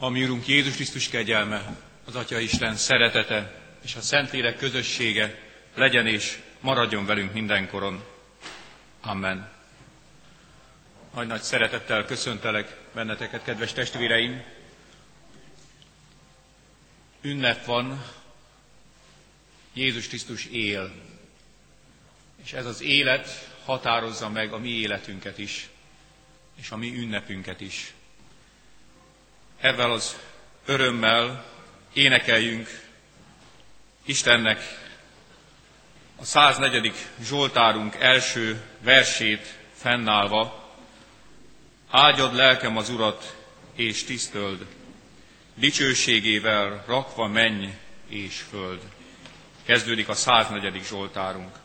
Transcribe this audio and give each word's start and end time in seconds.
A 0.00 0.08
mi 0.08 0.22
Urunk 0.22 0.46
Jézus 0.46 0.74
Krisztus 0.74 1.08
kegyelme, 1.08 1.76
az 2.04 2.16
Atya 2.16 2.38
Isten 2.38 2.76
szeretete 2.76 3.60
és 3.84 3.94
a 3.94 4.00
Szentlélek 4.00 4.56
közössége 4.56 5.38
legyen 5.74 6.06
és 6.06 6.38
maradjon 6.60 7.06
velünk 7.06 7.32
mindenkoron. 7.32 8.04
Amen. 9.00 9.50
Nagy-nagy 11.14 11.42
szeretettel 11.42 12.04
köszöntelek 12.04 12.76
benneteket, 12.94 13.44
kedves 13.44 13.72
testvéreim. 13.72 14.42
Ünnep 17.20 17.64
van, 17.64 18.04
Jézus 19.72 20.08
Krisztus 20.08 20.46
él, 20.46 20.92
és 22.44 22.52
ez 22.52 22.66
az 22.66 22.82
élet 22.82 23.48
határozza 23.64 24.28
meg 24.28 24.52
a 24.52 24.58
mi 24.58 24.70
életünket 24.70 25.38
is, 25.38 25.68
és 26.54 26.70
a 26.70 26.76
mi 26.76 26.96
ünnepünket 26.96 27.60
is. 27.60 27.92
Ezzel 29.60 29.90
az 29.90 30.18
örömmel 30.66 31.44
énekeljünk 31.92 32.68
Istennek 34.04 34.60
a 36.16 36.24
104. 36.24 36.92
Zsoltárunk 37.22 37.94
első 37.94 38.62
versét 38.80 39.58
fennállva, 39.74 40.72
áldjad 41.90 42.34
lelkem 42.34 42.76
az 42.76 42.88
Urat, 42.88 43.36
és 43.74 44.04
tisztöld, 44.04 44.66
dicsőségével 45.54 46.84
rakva 46.86 47.26
menj 47.26 47.68
és 48.08 48.44
föld. 48.50 48.80
Kezdődik 49.64 50.08
a 50.08 50.14
104. 50.14 50.84
Zsoltárunk. 50.84 51.56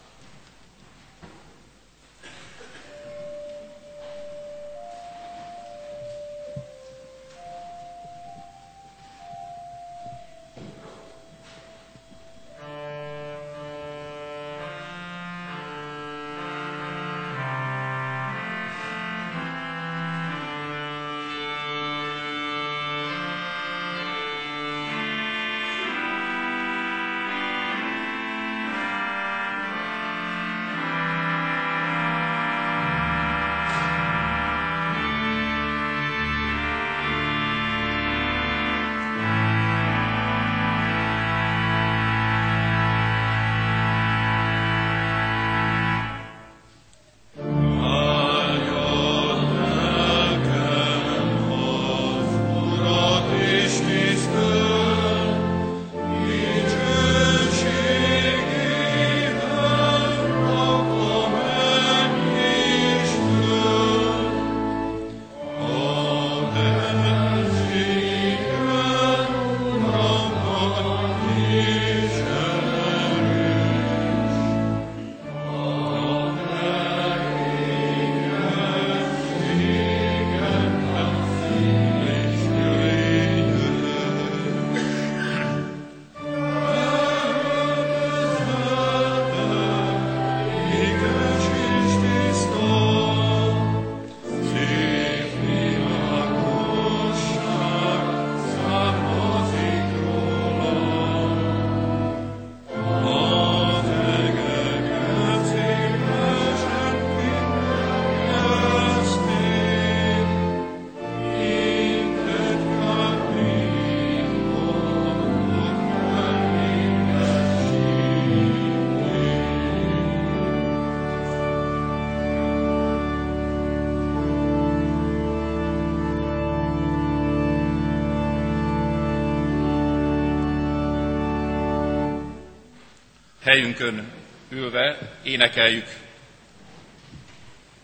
Helyünkön 133.43 134.11
ülve 134.49 134.97
énekeljük 135.23 135.87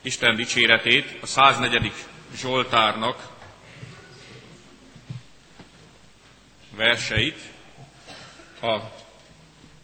Isten 0.01 0.35
dicséretét, 0.35 1.17
a 1.21 1.25
104. 1.25 1.91
Zsoltárnak 2.35 3.27
verseit, 6.75 7.39
a 8.61 8.77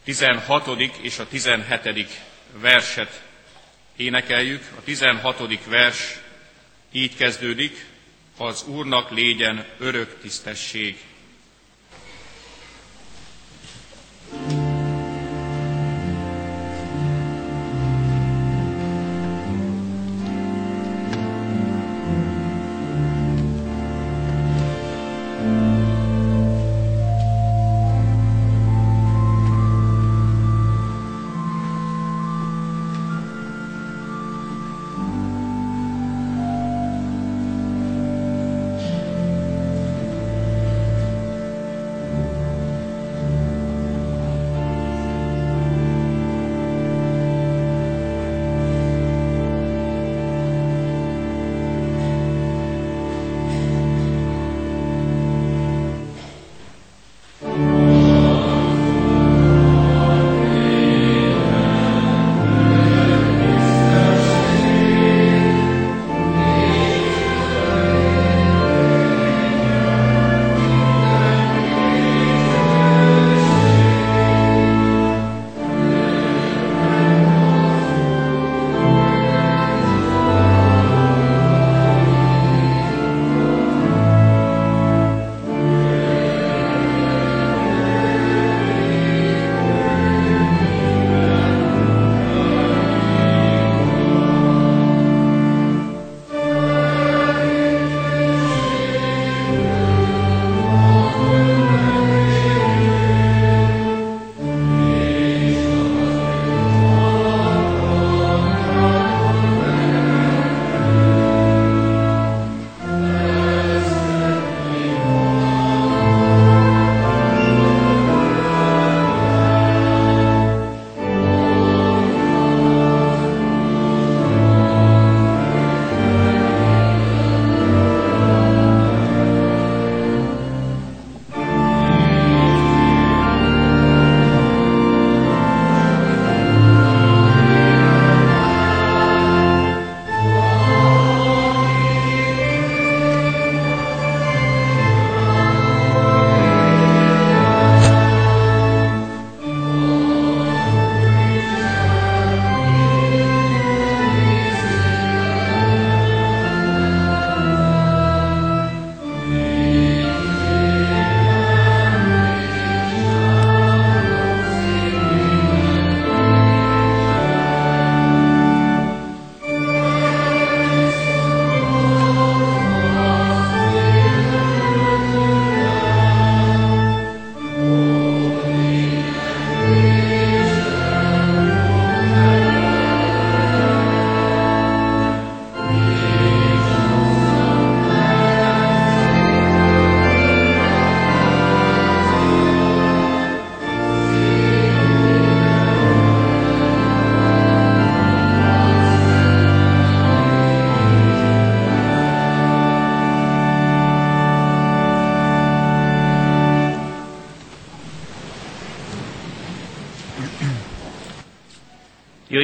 16. 0.04 0.68
és 1.02 1.20
a 1.20 1.28
17. 1.28 2.22
verset 2.54 3.22
énekeljük. 3.96 4.64
A 4.78 4.84
16. 4.84 5.66
vers 5.66 6.20
így 6.92 7.16
kezdődik, 7.16 7.86
az 8.38 8.64
Úrnak 8.68 9.12
légyen 9.12 9.66
örök 9.78 10.20
tisztesség. 10.22 10.98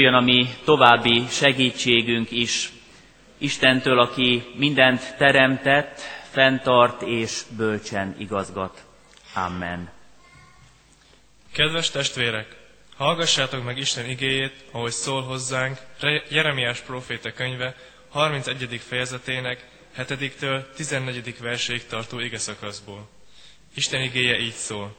Jöjjön 0.01 0.19
a 0.21 0.25
mi 0.25 0.47
további 0.63 1.23
segítségünk 1.29 2.31
is 2.31 2.71
Istentől, 3.37 3.99
aki 3.99 4.43
mindent 4.55 5.15
teremtett, 5.17 5.99
fenntart 6.31 7.01
és 7.01 7.41
bölcsen 7.57 8.15
igazgat. 8.19 8.85
Amen. 9.33 9.89
Kedves 11.53 11.89
testvérek, 11.89 12.55
hallgassátok 12.97 13.63
meg 13.63 13.77
Isten 13.77 14.09
igéjét, 14.09 14.53
ahogy 14.71 14.91
szól 14.91 15.21
hozzánk 15.21 15.77
Jeremiás 16.29 16.79
próféta 16.79 17.31
könyve 17.33 17.75
31. 18.09 18.81
fejezetének 18.87 19.65
7-től 19.97 20.63
14. 20.75 21.39
verséig 21.39 21.85
tartó 21.87 22.19
ige 22.19 22.37
szakaszból. 22.37 23.09
Isten 23.75 24.01
igéje 24.01 24.37
így 24.39 24.53
szól. 24.53 24.95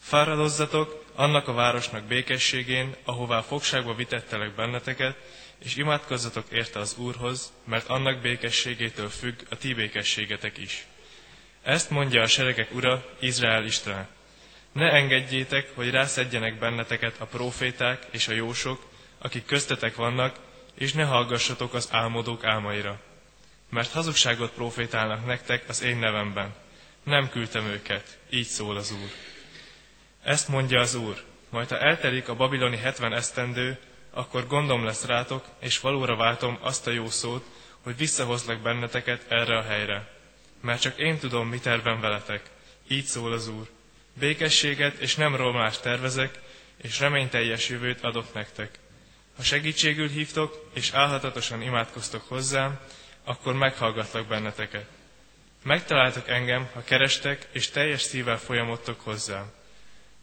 Fáradozzatok 0.00 0.99
annak 1.14 1.48
a 1.48 1.52
városnak 1.52 2.04
békességén, 2.04 2.94
ahová 3.04 3.40
fogságba 3.40 3.94
vitettelek 3.94 4.54
benneteket, 4.54 5.16
és 5.64 5.76
imádkozzatok 5.76 6.44
érte 6.52 6.78
az 6.78 6.96
Úrhoz, 6.98 7.52
mert 7.64 7.88
annak 7.88 8.20
békességétől 8.20 9.08
függ 9.08 9.40
a 9.50 9.56
ti 9.56 9.74
békességetek 9.74 10.58
is. 10.58 10.86
Ezt 11.62 11.90
mondja 11.90 12.22
a 12.22 12.26
seregek 12.26 12.74
ura, 12.74 13.04
Izrael 13.20 13.64
Isten. 13.64 14.08
Ne 14.72 14.90
engedjétek, 14.92 15.70
hogy 15.74 15.90
rászedjenek 15.90 16.58
benneteket 16.58 17.20
a 17.20 17.24
proféták 17.26 18.06
és 18.10 18.28
a 18.28 18.32
jósok, 18.32 18.88
akik 19.18 19.44
köztetek 19.44 19.94
vannak, 19.94 20.36
és 20.74 20.92
ne 20.92 21.04
hallgassatok 21.04 21.74
az 21.74 21.88
álmodók 21.90 22.44
álmaira. 22.44 23.00
Mert 23.70 23.92
hazugságot 23.92 24.52
profétálnak 24.52 25.26
nektek 25.26 25.64
az 25.68 25.82
én 25.82 25.96
nevemben. 25.96 26.54
Nem 27.02 27.28
küldtem 27.30 27.64
őket, 27.66 28.18
így 28.30 28.46
szól 28.46 28.76
az 28.76 28.90
Úr. 28.92 29.10
Ezt 30.22 30.48
mondja 30.48 30.80
az 30.80 30.94
Úr, 30.94 31.22
majd 31.50 31.68
ha 31.68 31.78
eltelik 31.78 32.28
a 32.28 32.34
babiloni 32.34 32.76
hetven 32.76 33.12
esztendő, 33.12 33.78
akkor 34.10 34.46
gondom 34.46 34.84
lesz 34.84 35.04
rátok, 35.04 35.44
és 35.60 35.80
valóra 35.80 36.16
váltom 36.16 36.58
azt 36.60 36.86
a 36.86 36.90
jó 36.90 37.08
szót, 37.08 37.44
hogy 37.82 37.96
visszahozlak 37.96 38.60
benneteket 38.60 39.24
erre 39.28 39.56
a 39.56 39.62
helyre. 39.62 40.08
Mert 40.60 40.80
csak 40.80 40.98
én 40.98 41.18
tudom, 41.18 41.48
mi 41.48 41.58
tervem 41.58 42.00
veletek. 42.00 42.42
Így 42.88 43.04
szól 43.04 43.32
az 43.32 43.48
Úr. 43.48 43.68
Békességet 44.18 44.98
és 44.98 45.14
nem 45.14 45.36
romlást 45.36 45.82
tervezek, 45.82 46.38
és 46.76 47.00
reményteljes 47.00 47.68
jövőt 47.68 48.00
adok 48.00 48.34
nektek. 48.34 48.78
Ha 49.36 49.42
segítségül 49.42 50.08
hívtok, 50.08 50.70
és 50.74 50.90
álhatatosan 50.92 51.62
imádkoztok 51.62 52.28
hozzám, 52.28 52.78
akkor 53.24 53.54
meghallgatlak 53.54 54.26
benneteket. 54.26 54.86
Megtaláltok 55.62 56.28
engem, 56.28 56.68
ha 56.74 56.82
kerestek, 56.84 57.48
és 57.52 57.70
teljes 57.70 58.02
szívvel 58.02 58.38
folyamodtok 58.38 59.00
hozzám. 59.00 59.52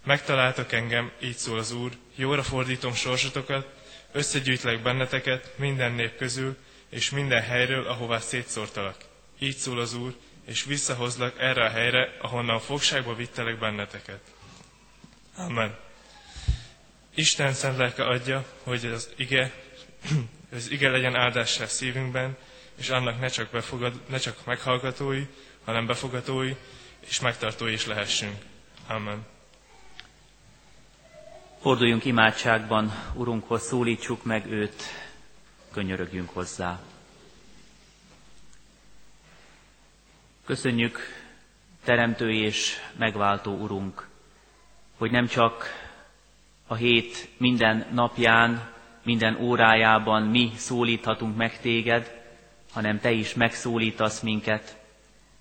Megtaláltok 0.07 0.71
engem, 0.71 1.11
így 1.21 1.35
szól 1.35 1.57
az 1.57 1.71
Úr, 1.71 1.91
jóra 2.15 2.43
fordítom 2.43 2.93
sorsotokat, 2.93 3.67
összegyűjtlek 4.11 4.81
benneteket 4.81 5.53
minden 5.57 5.91
nép 5.91 6.17
közül, 6.17 6.57
és 6.89 7.09
minden 7.09 7.41
helyről, 7.41 7.87
ahová 7.87 8.19
szétszórtalak. 8.19 8.95
Így 9.39 9.55
szól 9.55 9.79
az 9.79 9.93
Úr, 9.93 10.15
és 10.45 10.63
visszahozlak 10.63 11.39
erre 11.39 11.63
a 11.65 11.69
helyre, 11.69 12.15
ahonnan 12.21 12.59
fogságba 12.59 13.15
vittelek 13.15 13.59
benneteket. 13.59 14.19
Amen. 15.37 15.77
Isten 17.15 17.53
szent 17.53 17.77
lelke 17.77 18.05
adja, 18.05 18.45
hogy 18.63 18.85
az 18.85 19.09
ige, 19.15 19.51
az 20.55 20.71
ige 20.71 20.89
legyen 20.89 21.15
áldássá 21.15 21.65
szívünkben, 21.65 22.37
és 22.77 22.89
annak 22.89 23.19
ne 23.19 23.27
csak, 23.27 23.49
befogad, 23.51 24.01
ne 24.09 24.17
csak 24.17 24.45
meghallgatói, 24.45 25.23
hanem 25.65 25.85
befogatói 25.85 26.55
és 27.07 27.19
megtartói 27.19 27.71
is 27.73 27.85
lehessünk. 27.85 28.35
Amen. 28.87 29.35
Forduljunk 31.67 32.05
imádságban, 32.05 32.91
Urunkhoz 33.13 33.61
szólítsuk 33.61 34.23
meg 34.23 34.45
őt, 34.51 34.83
könyörögjünk 35.71 36.29
hozzá. 36.29 36.79
Köszönjük, 40.45 40.99
Teremtő 41.83 42.31
és 42.31 42.75
megváltó 42.97 43.51
Urunk, 43.57 44.07
hogy 44.97 45.11
nem 45.11 45.27
csak 45.27 45.65
a 46.67 46.75
hét 46.75 47.29
minden 47.37 47.85
napján, 47.91 48.71
minden 49.03 49.37
órájában 49.41 50.23
mi 50.23 50.51
szólíthatunk 50.55 51.35
meg 51.37 51.59
téged, 51.61 52.21
hanem 52.71 52.99
te 52.99 53.11
is 53.11 53.33
megszólítasz 53.33 54.21
minket. 54.21 54.77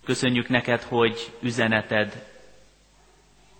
Köszönjük 0.05 0.49
neked, 0.49 0.83
hogy 0.83 1.33
üzeneted, 1.41 2.27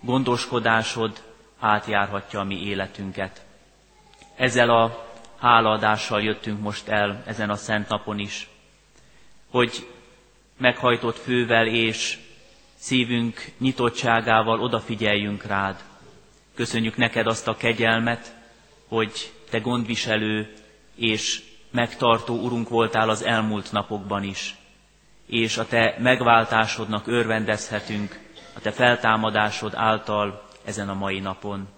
gondoskodásod 0.01 1.23
átjárhatja 1.67 2.41
a 2.41 2.45
mi 2.45 2.63
életünket. 2.63 3.45
Ezzel 4.37 4.71
a 4.71 5.07
hálaadással 5.39 6.23
jöttünk 6.23 6.61
most 6.61 6.89
el 6.89 7.23
ezen 7.27 7.51
a 7.51 7.57
szent 7.57 7.89
napon 7.89 8.19
is, 8.19 8.49
hogy 9.51 9.87
meghajtott 10.59 11.17
fővel 11.17 11.67
és 11.67 12.19
szívünk 12.79 13.45
nyitottságával 13.59 14.61
odafigyeljünk 14.61 15.45
rád. 15.45 15.83
Köszönjük 16.55 16.97
neked 16.97 17.27
azt 17.27 17.49
a 17.49 17.57
kegyelmet, 17.57 18.35
hogy 18.89 19.33
te 19.51 19.59
gondviselő 19.59 20.53
és 20.95 21.43
megtartó 21.71 22.35
Urunk 22.35 22.69
voltál 22.69 23.09
az 23.09 23.23
elmúlt 23.25 23.73
napokban 23.73 24.23
is, 24.23 24.55
és 25.27 25.57
a 25.57 25.67
te 25.67 25.97
megváltásodnak 25.99 27.07
örvendezhetünk, 27.07 28.21
a 28.57 28.61
te 28.61 28.71
feltámadásod 28.71 29.73
által 29.75 30.46
ezen 30.67 30.89
a 30.89 30.95
mai 30.95 31.21
napon. 31.21 31.69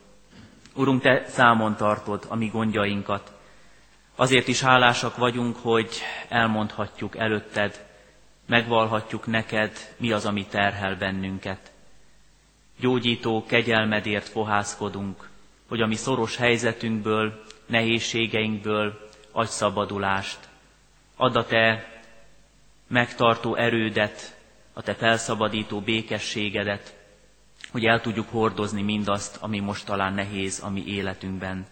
Urunk, 0.75 1.03
Te 1.03 1.25
számon 1.29 1.77
tartod 1.77 2.25
a 2.29 2.35
mi 2.37 2.47
gondjainkat. 2.47 3.33
Azért 4.17 4.49
is 4.49 4.61
hálásak 4.61 5.17
vagyunk, 5.17 5.57
hogy 5.57 5.89
elmondhatjuk 6.29 7.17
előtted, 7.17 7.87
megvalhatjuk 8.47 9.27
neked, 9.27 9.95
mi 9.97 10.13
az, 10.13 10.27
ami 10.27 10.47
terhel 10.47 10.97
bennünket. 10.97 11.73
Gyógyító 12.81 13.45
kegyelmedért 13.47 14.29
fohászkodunk, 14.29 15.29
hogy 15.69 15.81
a 15.81 15.87
mi 15.87 15.95
szoros 15.95 16.37
helyzetünkből, 16.37 17.43
nehézségeinkből 17.67 19.09
adj 19.33 19.51
szabadulást. 19.51 20.39
Add 21.17 21.37
a 21.37 21.45
Te 21.47 21.87
megtartó 22.87 23.55
erődet, 23.55 24.37
a 24.73 24.83
Te 24.83 24.95
felszabadító 24.95 25.81
békességedet, 25.81 26.98
hogy 27.71 27.85
el 27.85 28.01
tudjuk 28.01 28.31
hordozni 28.31 28.83
mindazt, 28.83 29.37
ami 29.41 29.59
most 29.59 29.87
talán 29.87 30.15
nehéz 30.15 30.63
a 30.63 30.71
mi 30.71 30.87
életünkben. 30.87 31.67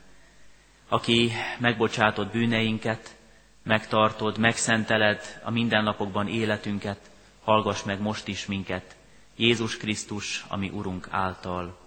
Aki 0.89 1.33
megbocsátott 1.59 2.33
bűneinket, 2.33 3.17
megtartod, 3.63 4.39
megszenteled 4.39 5.41
a 5.45 5.51
mindennapokban 5.51 6.29
életünket, 6.29 7.11
hallgass 7.45 7.83
meg 7.83 8.01
most 8.01 8.29
is 8.29 8.47
minket, 8.47 8.97
Jézus 9.37 9.77
Krisztus, 9.77 10.45
ami 10.49 10.69
Urunk 10.69 11.09
által. 11.11 11.79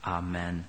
Amen. 0.00 0.68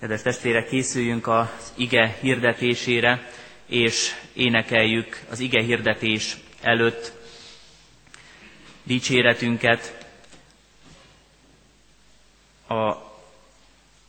Kedves 0.00 0.22
testvérek, 0.22 0.68
készüljünk 0.68 1.26
az 1.26 1.72
ige 1.76 2.16
hirdetésére, 2.20 3.30
és 3.66 4.14
énekeljük 4.32 5.20
az 5.30 5.40
ige 5.40 5.62
hirdetés 5.62 6.36
előtt 6.62 7.12
dicséretünket, 8.82 9.97
a 12.68 12.96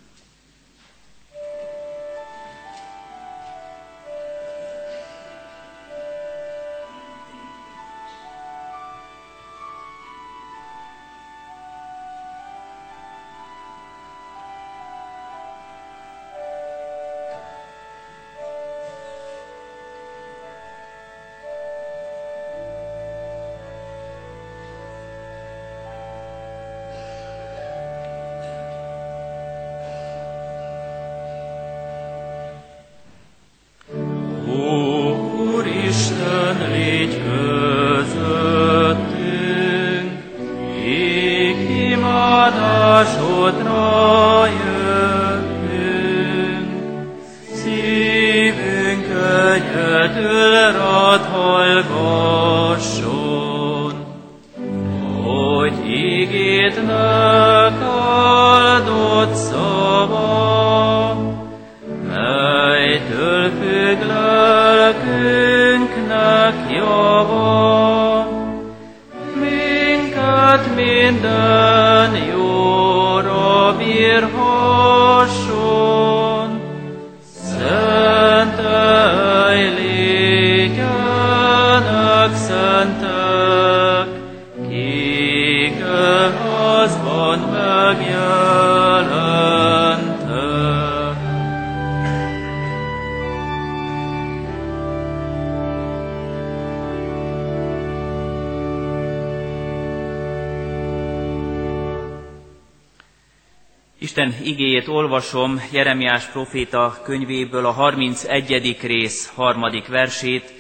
Igéjét 104.84 105.02
olvasom 105.02 105.62
Jeremiás 105.72 106.26
proféta 106.26 107.00
könyvéből 107.04 107.66
a 107.66 107.72
31. 107.72 108.78
rész 108.82 109.30
harmadik 109.36 109.88
versét, 109.88 110.54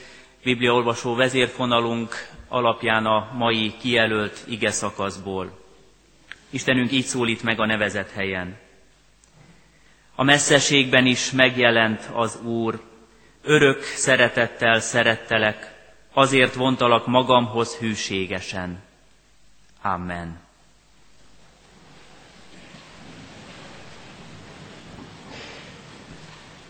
Bibliaolvasó 0.43 1.15
vezérfonalunk 1.15 2.15
alapján 2.47 3.05
a 3.05 3.29
mai 3.33 3.73
kijelölt 3.79 4.43
ige 4.47 4.71
szakaszból. 4.71 5.59
Istenünk 6.49 6.91
így 6.91 7.03
szólít 7.05 7.43
meg 7.43 7.59
a 7.59 7.65
nevezett 7.65 8.11
helyen. 8.11 8.57
A 10.15 10.23
messzeségben 10.23 11.05
is 11.05 11.31
megjelent 11.31 12.09
az 12.13 12.39
Úr, 12.43 12.79
örök 13.41 13.81
szeretettel 13.83 14.79
szerettelek, 14.79 15.73
azért 16.13 16.53
vontalak 16.53 17.07
magamhoz 17.07 17.75
hűségesen. 17.75 18.83
Amen. 19.81 20.42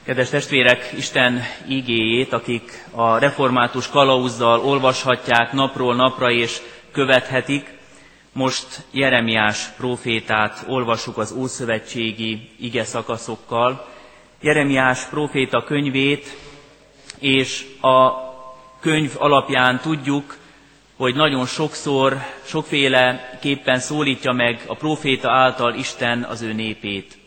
Kedves 0.06 0.30
testvérek, 0.30 0.92
Isten 0.98 1.42
igéjét, 1.68 2.34
akik 2.34 2.86
a 2.92 3.18
református 3.18 3.90
kalauzzal 3.90 4.60
olvashatják 4.60 5.52
napról 5.52 5.96
napra 5.96 6.32
és 6.32 6.58
követhetik, 6.92 7.74
most 8.34 8.66
Jeremiás 8.92 9.66
profétát 9.78 10.64
olvassuk 10.68 11.18
az 11.18 11.32
Ószövetségi 11.32 12.50
ige 12.60 12.84
szakaszokkal. 12.84 13.88
Jeremiás 14.42 15.04
proféta 15.06 15.64
könyvét, 15.64 16.38
és 17.20 17.66
a 17.82 18.12
könyv 18.80 19.12
alapján 19.18 19.80
tudjuk, 19.80 20.38
hogy 20.98 21.16
nagyon 21.16 21.46
sokszor, 21.46 22.18
sokféleképpen 22.46 23.80
szólítja 23.80 24.32
meg 24.32 24.64
a 24.68 24.76
proféta 24.76 25.32
által 25.32 25.74
Isten 25.74 26.24
az 26.24 26.42
ő 26.42 26.54
népét 26.54 27.22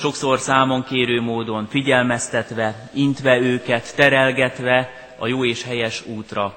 sokszor 0.00 0.38
számon 0.38 0.84
kérő 0.84 1.20
módon 1.20 1.66
figyelmeztetve, 1.66 2.90
intve 2.92 3.38
őket, 3.38 3.96
terelgetve 3.96 4.90
a 5.18 5.26
jó 5.26 5.44
és 5.44 5.62
helyes 5.62 6.06
útra. 6.06 6.54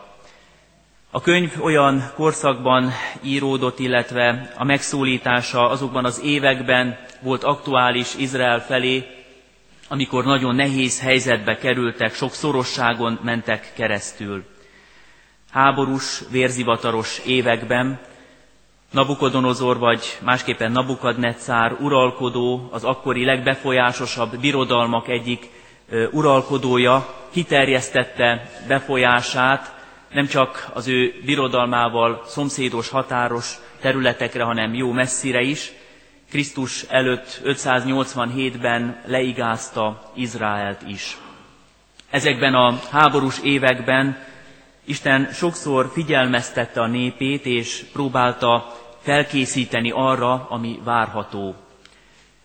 A 1.11 1.21
könyv 1.21 1.63
olyan 1.63 2.11
korszakban 2.15 2.91
íródott, 3.21 3.79
illetve 3.79 4.53
a 4.57 4.63
megszólítása 4.63 5.69
azokban 5.69 6.05
az 6.05 6.21
években 6.23 6.97
volt 7.21 7.43
aktuális 7.43 8.15
Izrael 8.15 8.59
felé, 8.59 9.05
amikor 9.87 10.25
nagyon 10.25 10.55
nehéz 10.55 11.01
helyzetbe 11.01 11.57
kerültek, 11.57 12.13
sok 12.13 12.33
szorosságon 12.33 13.19
mentek 13.23 13.71
keresztül. 13.75 14.43
Háborús, 15.51 16.21
vérzivataros 16.31 17.19
években, 17.25 17.99
Nabukodonozor 18.93 19.77
vagy 19.77 20.17
másképpen 20.23 20.71
Nabukadnetszár 20.71 21.71
uralkodó, 21.79 22.69
az 22.71 22.83
akkori 22.83 23.25
legbefolyásosabb 23.25 24.37
birodalmak 24.39 25.07
egyik 25.07 25.49
uralkodója 26.11 27.13
kiterjesztette 27.31 28.49
befolyását 28.67 29.75
nem 30.11 30.25
csak 30.27 30.69
az 30.73 30.87
ő 30.87 31.13
birodalmával 31.25 32.23
szomszédos 32.25 32.89
határos 32.89 33.55
területekre, 33.81 34.43
hanem 34.43 34.73
jó 34.73 34.91
messzire 34.91 35.41
is. 35.41 35.71
Krisztus 36.29 36.83
előtt 36.89 37.41
587-ben 37.45 39.01
leigázta 39.05 40.11
Izraelt 40.13 40.81
is. 40.87 41.17
Ezekben 42.09 42.53
a 42.53 42.79
háborús 42.91 43.39
években 43.43 44.17
Isten 44.85 45.29
sokszor 45.33 45.89
figyelmeztette 45.93 46.81
a 46.81 46.87
népét, 46.87 47.45
és 47.45 47.85
próbálta 47.93 48.81
felkészíteni 49.03 49.91
arra, 49.91 50.47
ami 50.49 50.79
várható. 50.83 51.55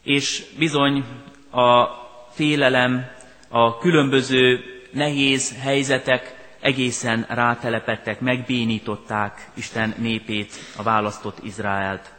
És 0.03 0.45
bizony 0.59 1.05
a 1.51 1.85
félelem, 2.31 3.07
a 3.49 3.79
különböző 3.79 4.61
nehéz 4.93 5.55
helyzetek 5.61 6.37
egészen 6.61 7.27
rátelepettek, 7.29 8.21
megbénították 8.21 9.51
Isten 9.55 9.95
népét, 9.99 10.53
a 10.77 10.83
választott 10.83 11.39
Izraelt. 11.43 12.13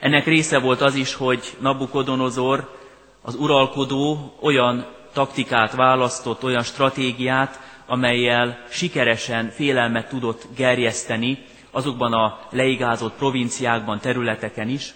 Ennek 0.00 0.24
része 0.24 0.58
volt 0.58 0.80
az 0.80 0.94
is, 0.94 1.14
hogy 1.14 1.56
Nabukodonozor, 1.60 2.76
az 3.22 3.34
uralkodó 3.34 4.34
olyan 4.40 4.86
taktikát 5.12 5.74
választott, 5.74 6.44
olyan 6.44 6.62
stratégiát, 6.62 7.60
amelyel 7.86 8.64
sikeresen 8.70 9.48
félelmet 9.50 10.08
tudott 10.08 10.46
gerjeszteni 10.56 11.38
azokban 11.78 12.12
a 12.12 12.38
leigázott 12.50 13.14
provinciákban, 13.14 13.98
területeken 14.00 14.68
is, 14.68 14.94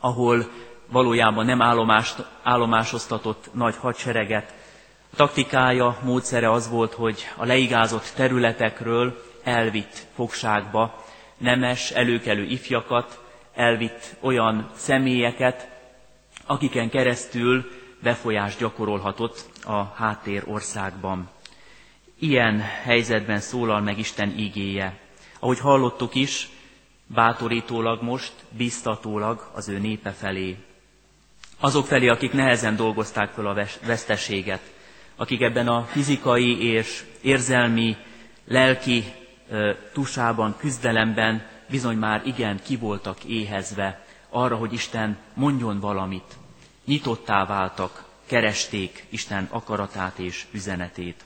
ahol 0.00 0.44
valójában 0.90 1.44
nem 1.44 1.62
állomást, 1.62 2.26
állomásoztatott 2.42 3.48
nagy 3.52 3.76
hadsereget. 3.76 4.54
A 5.12 5.16
taktikája, 5.16 5.96
módszere 6.02 6.50
az 6.50 6.70
volt, 6.70 6.92
hogy 6.92 7.28
a 7.36 7.44
leigázott 7.44 8.12
területekről 8.16 9.22
elvitt 9.44 10.06
fogságba 10.14 11.04
nemes, 11.38 11.90
előkelő 11.90 12.42
ifjakat, 12.44 13.20
elvitt 13.54 14.16
olyan 14.20 14.70
személyeket, 14.74 15.68
akiken 16.46 16.90
keresztül 16.90 17.64
befolyást 18.02 18.58
gyakorolhatott 18.58 19.44
a 19.66 19.82
háttér 19.94 20.42
országban. 20.46 21.28
Ilyen 22.18 22.60
helyzetben 22.60 23.40
szólal 23.40 23.80
meg 23.80 23.98
Isten 23.98 24.34
ígéje. 24.38 25.02
Ahogy 25.44 25.58
hallottuk 25.60 26.14
is, 26.14 26.48
bátorítólag 27.06 28.02
most, 28.02 28.32
biztatólag 28.50 29.50
az 29.54 29.68
ő 29.68 29.78
népe 29.78 30.10
felé. 30.10 30.56
Azok 31.58 31.86
felé, 31.86 32.08
akik 32.08 32.32
nehezen 32.32 32.76
dolgozták 32.76 33.30
fel 33.30 33.46
a 33.46 33.66
veszteséget, 33.86 34.60
akik 35.16 35.40
ebben 35.40 35.68
a 35.68 35.82
fizikai 35.84 36.62
és 36.62 37.04
érzelmi, 37.22 37.96
lelki 38.44 39.04
tusában, 39.92 40.56
küzdelemben 40.56 41.46
bizony 41.70 41.96
már 41.96 42.26
igen 42.26 42.60
kivoltak 42.62 43.24
éhezve 43.24 44.04
arra, 44.30 44.56
hogy 44.56 44.72
Isten 44.72 45.16
mondjon 45.34 45.80
valamit. 45.80 46.36
Nyitottá 46.84 47.46
váltak, 47.46 48.04
keresték 48.26 49.06
Isten 49.10 49.48
akaratát 49.50 50.18
és 50.18 50.44
üzenetét. 50.52 51.24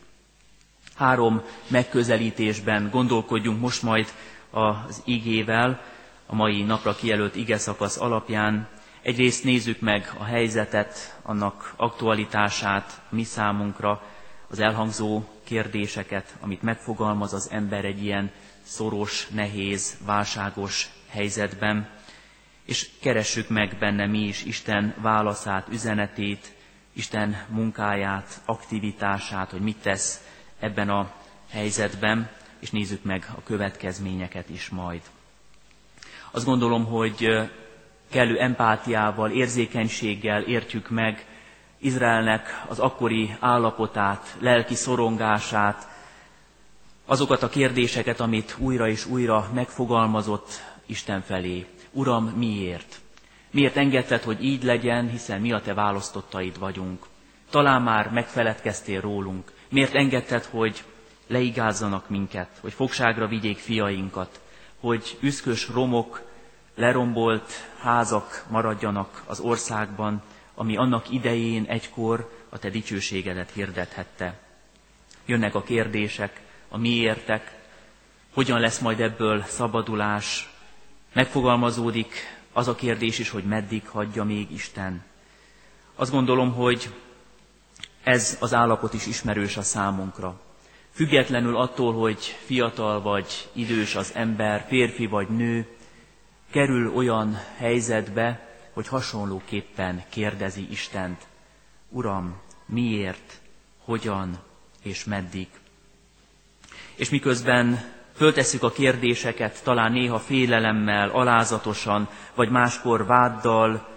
Három 0.99 1.43
megközelítésben 1.69 2.89
gondolkodjunk 2.91 3.61
most 3.61 3.83
majd 3.83 4.07
az 4.51 5.03
igével, 5.05 5.81
a 6.27 6.35
mai 6.35 6.63
napra 6.63 6.95
kijelölt 6.95 7.37
ige 7.37 7.59
szakasz 7.59 8.01
alapján. 8.01 8.69
Egyrészt 9.03 9.45
nézzük 9.45 9.81
meg 9.81 10.13
a 10.19 10.25
helyzetet, 10.25 11.19
annak 11.23 11.75
aktualitását 11.77 13.01
mi 13.09 13.23
számunkra, 13.25 14.03
az 14.51 14.59
elhangzó 14.61 15.23
kérdéseket, 15.45 16.37
amit 16.41 16.63
megfogalmaz 16.63 17.33
az 17.33 17.49
ember 17.51 17.85
egy 17.85 18.03
ilyen 18.05 18.31
szoros, 18.63 19.29
nehéz, 19.35 19.97
válságos 20.07 20.89
helyzetben, 21.09 21.89
és 22.65 22.89
keressük 23.01 23.49
meg 23.49 23.77
benne 23.81 24.07
mi 24.07 24.19
is 24.19 24.45
Isten 24.45 24.95
válaszát, 25.01 25.69
üzenetét, 25.69 26.53
Isten 26.93 27.45
munkáját, 27.49 28.41
aktivitását, 28.45 29.51
hogy 29.51 29.61
mit 29.61 29.77
tesz 29.83 30.21
ebben 30.59 30.89
a 30.91 31.11
helyzetben, 31.51 32.31
és 32.59 32.71
nézzük 32.71 33.03
meg 33.05 33.31
a 33.37 33.43
következményeket 33.43 34.49
is 34.49 34.69
majd. 34.69 35.01
Azt 36.31 36.45
gondolom, 36.45 36.85
hogy 36.85 37.29
kellő 38.11 38.39
empátiával, 38.39 39.31
érzékenységgel 39.31 40.43
értjük 40.43 40.91
meg 40.91 41.27
Izraelnek 41.79 42.65
az 42.69 42.79
akkori 42.79 43.37
állapotát, 43.41 44.37
lelki 44.41 44.75
szorongását, 44.75 45.89
azokat 47.07 47.43
a 47.43 47.49
kérdéseket, 47.49 48.21
amit 48.21 48.55
újra 48.59 48.89
és 48.89 49.07
újra 49.07 49.49
megfogalmazott 49.55 50.63
Isten 50.87 51.23
felé. 51.23 51.67
Uram, 51.93 52.25
miért? 52.25 53.01
Miért 53.51 53.77
engedted, 53.77 54.23
hogy 54.23 54.45
így 54.45 54.63
legyen, 54.63 55.09
hiszen 55.11 55.41
mi 55.41 55.53
a 55.53 55.61
te 55.61 55.75
választottaid 55.75 56.59
vagyunk? 56.59 57.07
Talán 57.51 57.83
már 57.83 58.11
megfeledkeztél 58.11 59.01
rólunk. 59.01 59.53
Miért 59.69 59.95
engedted, 59.95 60.45
hogy 60.45 60.85
leigázzanak 61.27 62.09
minket, 62.09 62.49
hogy 62.61 62.73
fogságra 62.73 63.27
vigyék 63.27 63.59
fiainkat, 63.59 64.41
hogy 64.81 65.19
üszkös 65.21 65.69
romok, 65.69 66.23
lerombolt 66.75 67.53
házak 67.81 68.45
maradjanak 68.51 69.23
az 69.27 69.41
országban, 69.41 70.23
ami 70.55 70.77
annak 70.77 71.11
idején 71.11 71.65
egykor 71.65 72.33
a 72.49 72.59
te 72.59 72.71
dicsőségedet 72.71 73.51
hirdethette. 73.51 74.39
Jönnek 75.27 75.55
a 75.55 75.63
kérdések, 75.63 76.41
a 76.69 76.79
miértek, 76.79 77.57
hogyan 78.35 78.61
lesz 78.61 78.79
majd 78.79 79.01
ebből 79.01 79.43
szabadulás, 79.43 80.53
megfogalmazódik 81.13 82.15
az 82.53 82.69
a 82.69 82.75
kérdés 82.75 83.19
is, 83.19 83.31
hogy 83.31 83.45
meddig 83.45 83.89
hagyja 83.89 84.25
még 84.25 84.51
Isten. 84.53 85.05
Azt 85.95 86.11
gondolom, 86.11 86.53
hogy 86.55 86.89
ez 88.09 88.37
az 88.41 88.55
állapot 88.55 88.95
is 88.95 89.07
ismerős 89.07 89.57
a 89.57 89.63
számunkra. 89.63 90.41
Függetlenül 90.91 91.57
attól, 91.57 91.93
hogy 91.95 92.19
fiatal 92.45 93.01
vagy 93.03 93.49
idős 93.53 93.95
az 93.95 94.11
ember, 94.15 94.65
férfi 94.69 95.07
vagy 95.07 95.29
nő, 95.29 95.67
kerül 96.51 96.95
olyan 96.95 97.39
helyzetbe, 97.57 98.49
hogy 98.73 98.89
hasonlóképpen 98.89 100.03
kérdezi 100.09 100.67
Istent, 100.71 101.27
Uram, 101.89 102.41
miért, 102.67 103.41
hogyan 103.85 104.39
és 104.83 105.05
meddig. 105.05 105.47
És 106.95 107.09
miközben 107.11 107.81
föltesszük 108.15 108.63
a 108.63 108.71
kérdéseket, 108.73 109.63
talán 109.65 109.93
néha 109.93 110.19
félelemmel, 110.19 111.09
alázatosan, 111.09 112.09
vagy 112.35 112.51
máskor 112.51 113.07
váddal, 113.07 113.89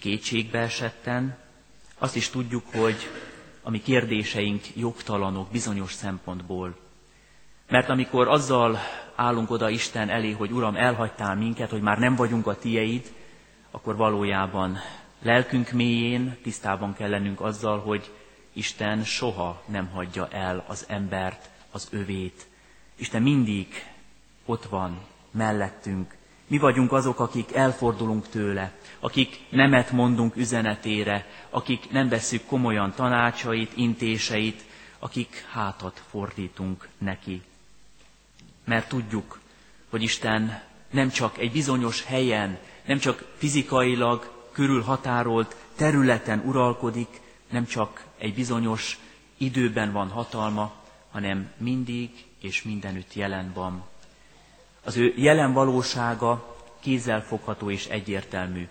kétségbe 0.00 0.58
esetten, 0.58 1.36
azt 1.98 2.16
is 2.16 2.28
tudjuk, 2.30 2.62
hogy 2.72 2.96
a 3.62 3.70
mi 3.70 3.82
kérdéseink 3.82 4.76
jogtalanok 4.76 5.50
bizonyos 5.50 5.92
szempontból. 5.92 6.76
Mert 7.68 7.88
amikor 7.88 8.28
azzal 8.28 8.78
állunk 9.14 9.50
oda 9.50 9.68
Isten 9.68 10.08
elé, 10.08 10.30
hogy 10.30 10.50
Uram, 10.52 10.76
elhagytál 10.76 11.36
minket, 11.36 11.70
hogy 11.70 11.80
már 11.80 11.98
nem 11.98 12.16
vagyunk 12.16 12.46
a 12.46 12.58
tieid, 12.58 13.12
akkor 13.70 13.96
valójában 13.96 14.78
lelkünk 15.22 15.70
mélyén 15.70 16.36
tisztában 16.42 16.94
kell 16.94 17.08
lennünk 17.08 17.40
azzal, 17.40 17.80
hogy 17.80 18.10
Isten 18.52 19.04
soha 19.04 19.62
nem 19.66 19.86
hagyja 19.86 20.28
el 20.28 20.64
az 20.66 20.84
embert, 20.88 21.50
az 21.70 21.88
övét. 21.90 22.46
Isten 22.96 23.22
mindig 23.22 23.66
ott 24.44 24.64
van, 24.64 25.00
mellettünk. 25.30 26.16
Mi 26.48 26.58
vagyunk 26.58 26.92
azok, 26.92 27.20
akik 27.20 27.54
elfordulunk 27.54 28.28
tőle, 28.28 28.72
akik 29.00 29.40
nemet 29.50 29.90
mondunk 29.90 30.36
üzenetére, 30.36 31.26
akik 31.50 31.90
nem 31.90 32.08
veszük 32.08 32.46
komolyan 32.46 32.92
tanácsait, 32.94 33.72
intéseit, 33.76 34.64
akik 34.98 35.44
hátat 35.50 36.02
fordítunk 36.10 36.88
neki. 36.98 37.42
Mert 38.64 38.88
tudjuk, 38.88 39.40
hogy 39.90 40.02
Isten 40.02 40.62
nem 40.90 41.10
csak 41.10 41.38
egy 41.38 41.52
bizonyos 41.52 42.04
helyen, 42.04 42.58
nem 42.86 42.98
csak 42.98 43.24
fizikailag 43.36 44.30
körülhatárolt 44.52 45.56
területen 45.76 46.42
uralkodik, 46.46 47.20
nem 47.50 47.66
csak 47.66 48.04
egy 48.18 48.34
bizonyos 48.34 48.98
időben 49.36 49.92
van 49.92 50.08
hatalma, 50.08 50.72
hanem 51.10 51.50
mindig 51.56 52.10
és 52.40 52.62
mindenütt 52.62 53.14
jelen 53.14 53.52
van. 53.54 53.84
Az 54.84 54.96
ő 54.96 55.12
jelen 55.16 55.52
valósága 55.52 56.56
kézzelfogható 56.80 57.70
és 57.70 57.86
egyértelmű. 57.86 58.68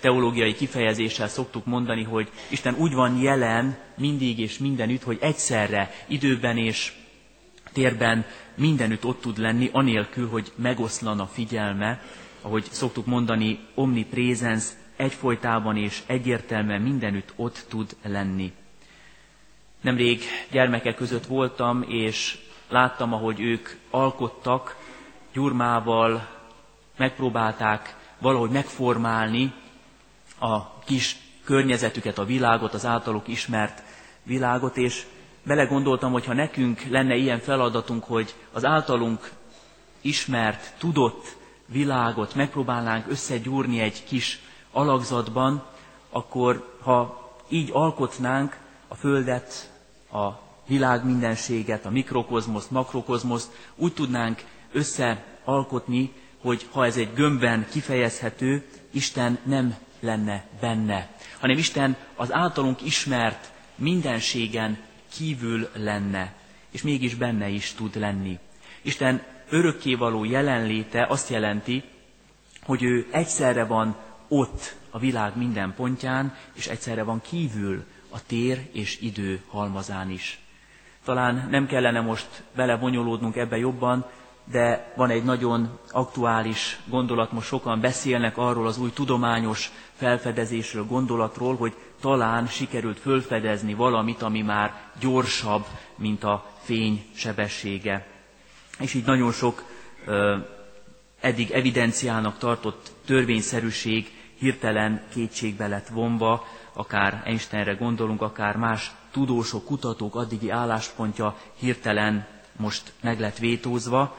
Teológiai 0.00 0.54
kifejezéssel 0.54 1.28
szoktuk 1.28 1.64
mondani, 1.64 2.02
hogy 2.02 2.30
Isten 2.48 2.74
úgy 2.74 2.94
van 2.94 3.16
jelen 3.20 3.78
mindig 3.96 4.38
és 4.38 4.58
mindenütt, 4.58 5.02
hogy 5.02 5.18
egyszerre, 5.20 5.90
időben 6.06 6.56
és 6.56 6.92
térben 7.72 8.24
mindenütt 8.54 9.04
ott 9.04 9.20
tud 9.20 9.38
lenni, 9.38 9.68
anélkül, 9.72 10.28
hogy 10.28 10.52
megoszlan 10.56 11.20
a 11.20 11.26
figyelme, 11.26 12.02
ahogy 12.42 12.64
szoktuk 12.70 13.06
mondani, 13.06 13.58
omnipresens, 13.74 14.64
egyfolytában 14.96 15.76
és 15.76 16.02
egyértelműen 16.06 16.80
mindenütt 16.82 17.32
ott 17.36 17.64
tud 17.68 17.96
lenni. 18.02 18.52
Nemrég 19.80 20.22
gyermekek 20.50 20.94
között 20.94 21.26
voltam, 21.26 21.84
és 21.88 22.38
láttam, 22.68 23.12
ahogy 23.12 23.40
ők 23.40 23.68
alkottak, 23.90 24.76
gyurmával 25.32 26.28
megpróbálták 26.96 27.96
valahogy 28.18 28.50
megformálni 28.50 29.52
a 30.38 30.78
kis 30.84 31.16
környezetüket, 31.44 32.18
a 32.18 32.24
világot, 32.24 32.74
az 32.74 32.86
általuk 32.86 33.28
ismert 33.28 33.82
világot, 34.22 34.76
és 34.76 35.06
belegondoltam, 35.42 36.12
hogy 36.12 36.24
ha 36.26 36.32
nekünk 36.34 36.82
lenne 36.82 37.14
ilyen 37.14 37.38
feladatunk, 37.38 38.04
hogy 38.04 38.34
az 38.52 38.64
általunk 38.64 39.30
ismert, 40.00 40.74
tudott 40.78 41.36
világot 41.66 42.34
megpróbálnánk 42.34 43.06
összegyúrni 43.10 43.80
egy 43.80 44.04
kis 44.04 44.40
alakzatban, 44.72 45.64
akkor 46.10 46.76
ha 46.82 47.28
így 47.48 47.70
alkotnánk 47.72 48.56
a 48.88 48.94
Földet, 48.94 49.72
a 50.12 50.28
világ 50.66 51.04
mindenséget, 51.04 51.86
a 51.86 51.90
mikrokozmoszt, 51.90 52.70
makrokozmoszt, 52.70 53.52
úgy 53.76 53.92
tudnánk 53.92 54.44
összealkotni, 54.78 56.12
hogy 56.40 56.66
ha 56.70 56.84
ez 56.86 56.96
egy 56.96 57.12
gömbben 57.14 57.66
kifejezhető, 57.70 58.64
Isten 58.90 59.38
nem 59.42 59.74
lenne 60.00 60.46
benne, 60.60 61.10
hanem 61.40 61.58
Isten 61.58 61.96
az 62.16 62.32
általunk 62.32 62.82
ismert 62.84 63.52
mindenségen 63.74 64.78
kívül 65.12 65.68
lenne, 65.74 66.34
és 66.70 66.82
mégis 66.82 67.14
benne 67.14 67.48
is 67.48 67.72
tud 67.72 67.96
lenni. 67.96 68.38
Isten 68.82 69.22
örökkévaló 69.50 70.24
jelenléte 70.24 71.06
azt 71.06 71.28
jelenti, 71.30 71.82
hogy 72.62 72.82
ő 72.82 73.06
egyszerre 73.10 73.64
van 73.64 73.96
ott 74.28 74.76
a 74.90 74.98
világ 74.98 75.36
minden 75.36 75.74
pontján, 75.74 76.34
és 76.52 76.66
egyszerre 76.66 77.02
van 77.02 77.20
kívül 77.20 77.84
a 78.10 78.26
tér 78.26 78.68
és 78.72 79.00
idő 79.00 79.40
halmazán 79.48 80.10
is. 80.10 80.38
Talán 81.04 81.48
nem 81.50 81.66
kellene 81.66 82.00
most 82.00 82.42
belebonyolódnunk 82.54 83.36
ebbe 83.36 83.56
jobban, 83.56 84.06
de 84.50 84.92
van 84.96 85.10
egy 85.10 85.24
nagyon 85.24 85.78
aktuális 85.92 86.78
gondolat, 86.86 87.32
most 87.32 87.46
sokan 87.46 87.80
beszélnek 87.80 88.36
arról 88.38 88.66
az 88.66 88.78
új 88.78 88.92
tudományos 88.92 89.70
felfedezésről, 89.96 90.84
gondolatról, 90.86 91.56
hogy 91.56 91.72
talán 92.00 92.46
sikerült 92.46 92.98
fölfedezni 92.98 93.74
valamit, 93.74 94.22
ami 94.22 94.42
már 94.42 94.72
gyorsabb, 95.00 95.66
mint 95.96 96.24
a 96.24 96.46
fény 96.62 97.04
sebessége. 97.14 98.06
És 98.78 98.94
így 98.94 99.04
nagyon 99.04 99.32
sok 99.32 99.62
ö, 100.04 100.36
eddig 101.20 101.50
evidenciának 101.50 102.38
tartott 102.38 102.92
törvényszerűség 103.06 104.12
hirtelen 104.38 105.02
kétségbe 105.12 105.66
lett 105.66 105.88
vonva, 105.88 106.46
akár 106.72 107.22
Einsteinre 107.24 107.72
gondolunk, 107.74 108.22
akár 108.22 108.56
más 108.56 108.92
tudósok, 109.10 109.64
kutatók 109.64 110.14
addigi 110.14 110.50
álláspontja 110.50 111.36
hirtelen 111.58 112.26
most 112.56 112.92
meg 113.00 113.20
lett 113.20 113.38
vétózva. 113.38 114.16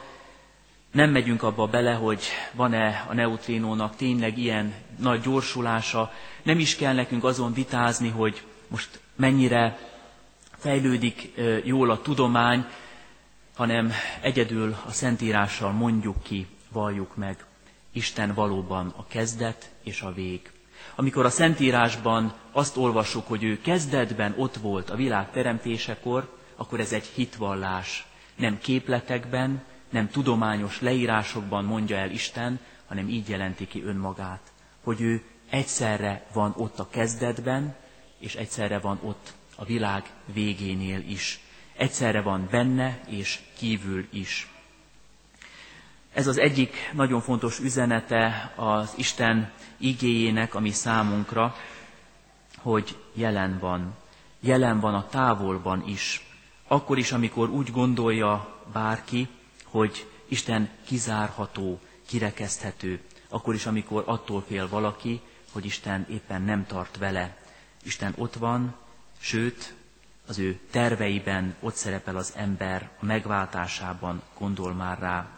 Nem 0.92 1.10
megyünk 1.10 1.42
abba 1.42 1.66
bele, 1.66 1.92
hogy 1.92 2.22
van-e 2.52 3.04
a 3.08 3.14
neutrinónak 3.14 3.96
tényleg 3.96 4.38
ilyen 4.38 4.74
nagy 4.98 5.20
gyorsulása. 5.20 6.12
Nem 6.42 6.58
is 6.58 6.76
kell 6.76 6.94
nekünk 6.94 7.24
azon 7.24 7.52
vitázni, 7.52 8.08
hogy 8.08 8.42
most 8.68 9.00
mennyire 9.16 9.78
fejlődik 10.56 11.32
jól 11.64 11.90
a 11.90 12.00
tudomány, 12.02 12.64
hanem 13.56 13.92
egyedül 14.20 14.76
a 14.86 14.90
Szentírással 14.92 15.72
mondjuk 15.72 16.22
ki, 16.22 16.46
valljuk 16.72 17.16
meg. 17.16 17.44
Isten 17.92 18.34
valóban 18.34 18.92
a 18.96 19.06
kezdet 19.06 19.70
és 19.82 20.00
a 20.02 20.12
vég. 20.12 20.50
Amikor 20.94 21.24
a 21.24 21.30
Szentírásban 21.30 22.32
azt 22.52 22.76
olvassuk, 22.76 23.28
hogy 23.28 23.42
ő 23.44 23.60
kezdetben 23.60 24.34
ott 24.36 24.56
volt 24.56 24.90
a 24.90 24.96
világ 24.96 25.30
teremtésekor, 25.30 26.36
akkor 26.56 26.80
ez 26.80 26.92
egy 26.92 27.06
hitvallás. 27.14 28.06
Nem 28.36 28.58
képletekben, 28.58 29.62
nem 29.90 30.08
tudományos 30.08 30.80
leírásokban 30.80 31.64
mondja 31.64 31.96
el 31.96 32.10
Isten, 32.10 32.60
hanem 32.88 33.08
így 33.08 33.28
jelenti 33.28 33.66
ki 33.66 33.82
önmagát, 33.82 34.52
hogy 34.82 35.00
ő 35.00 35.22
egyszerre 35.50 36.26
van 36.32 36.54
ott 36.56 36.78
a 36.78 36.88
kezdetben, 36.90 37.76
és 38.18 38.34
egyszerre 38.34 38.78
van 38.78 38.98
ott 39.02 39.32
a 39.56 39.64
világ 39.64 40.04
végénél 40.32 41.00
is. 41.08 41.40
Egyszerre 41.76 42.20
van 42.20 42.48
benne 42.50 43.00
és 43.08 43.40
kívül 43.56 44.06
is. 44.10 44.48
Ez 46.12 46.26
az 46.26 46.38
egyik 46.38 46.90
nagyon 46.92 47.20
fontos 47.20 47.58
üzenete 47.58 48.52
az 48.56 48.92
Isten 48.96 49.50
igéjének, 49.76 50.54
ami 50.54 50.70
számunkra, 50.70 51.56
hogy 52.58 52.96
jelen 53.12 53.58
van. 53.58 53.96
Jelen 54.40 54.80
van 54.80 54.94
a 54.94 55.06
távolban 55.08 55.82
is. 55.86 56.26
Akkor 56.68 56.98
is, 56.98 57.12
amikor 57.12 57.48
úgy 57.48 57.70
gondolja 57.70 58.62
bárki, 58.72 59.28
hogy 59.70 60.06
Isten 60.28 60.68
kizárható, 60.84 61.80
kirekeszthető, 62.06 63.00
akkor 63.28 63.54
is, 63.54 63.66
amikor 63.66 64.02
attól 64.06 64.44
fél 64.46 64.68
valaki, 64.68 65.20
hogy 65.52 65.64
Isten 65.64 66.06
éppen 66.10 66.42
nem 66.42 66.66
tart 66.66 66.96
vele. 66.96 67.36
Isten 67.82 68.14
ott 68.16 68.34
van, 68.34 68.74
sőt, 69.18 69.74
az 70.26 70.38
ő 70.38 70.58
terveiben 70.70 71.54
ott 71.60 71.74
szerepel 71.74 72.16
az 72.16 72.32
ember, 72.36 72.90
a 73.00 73.04
megváltásában 73.04 74.22
gondol 74.38 74.74
már 74.74 74.98
rá. 74.98 75.28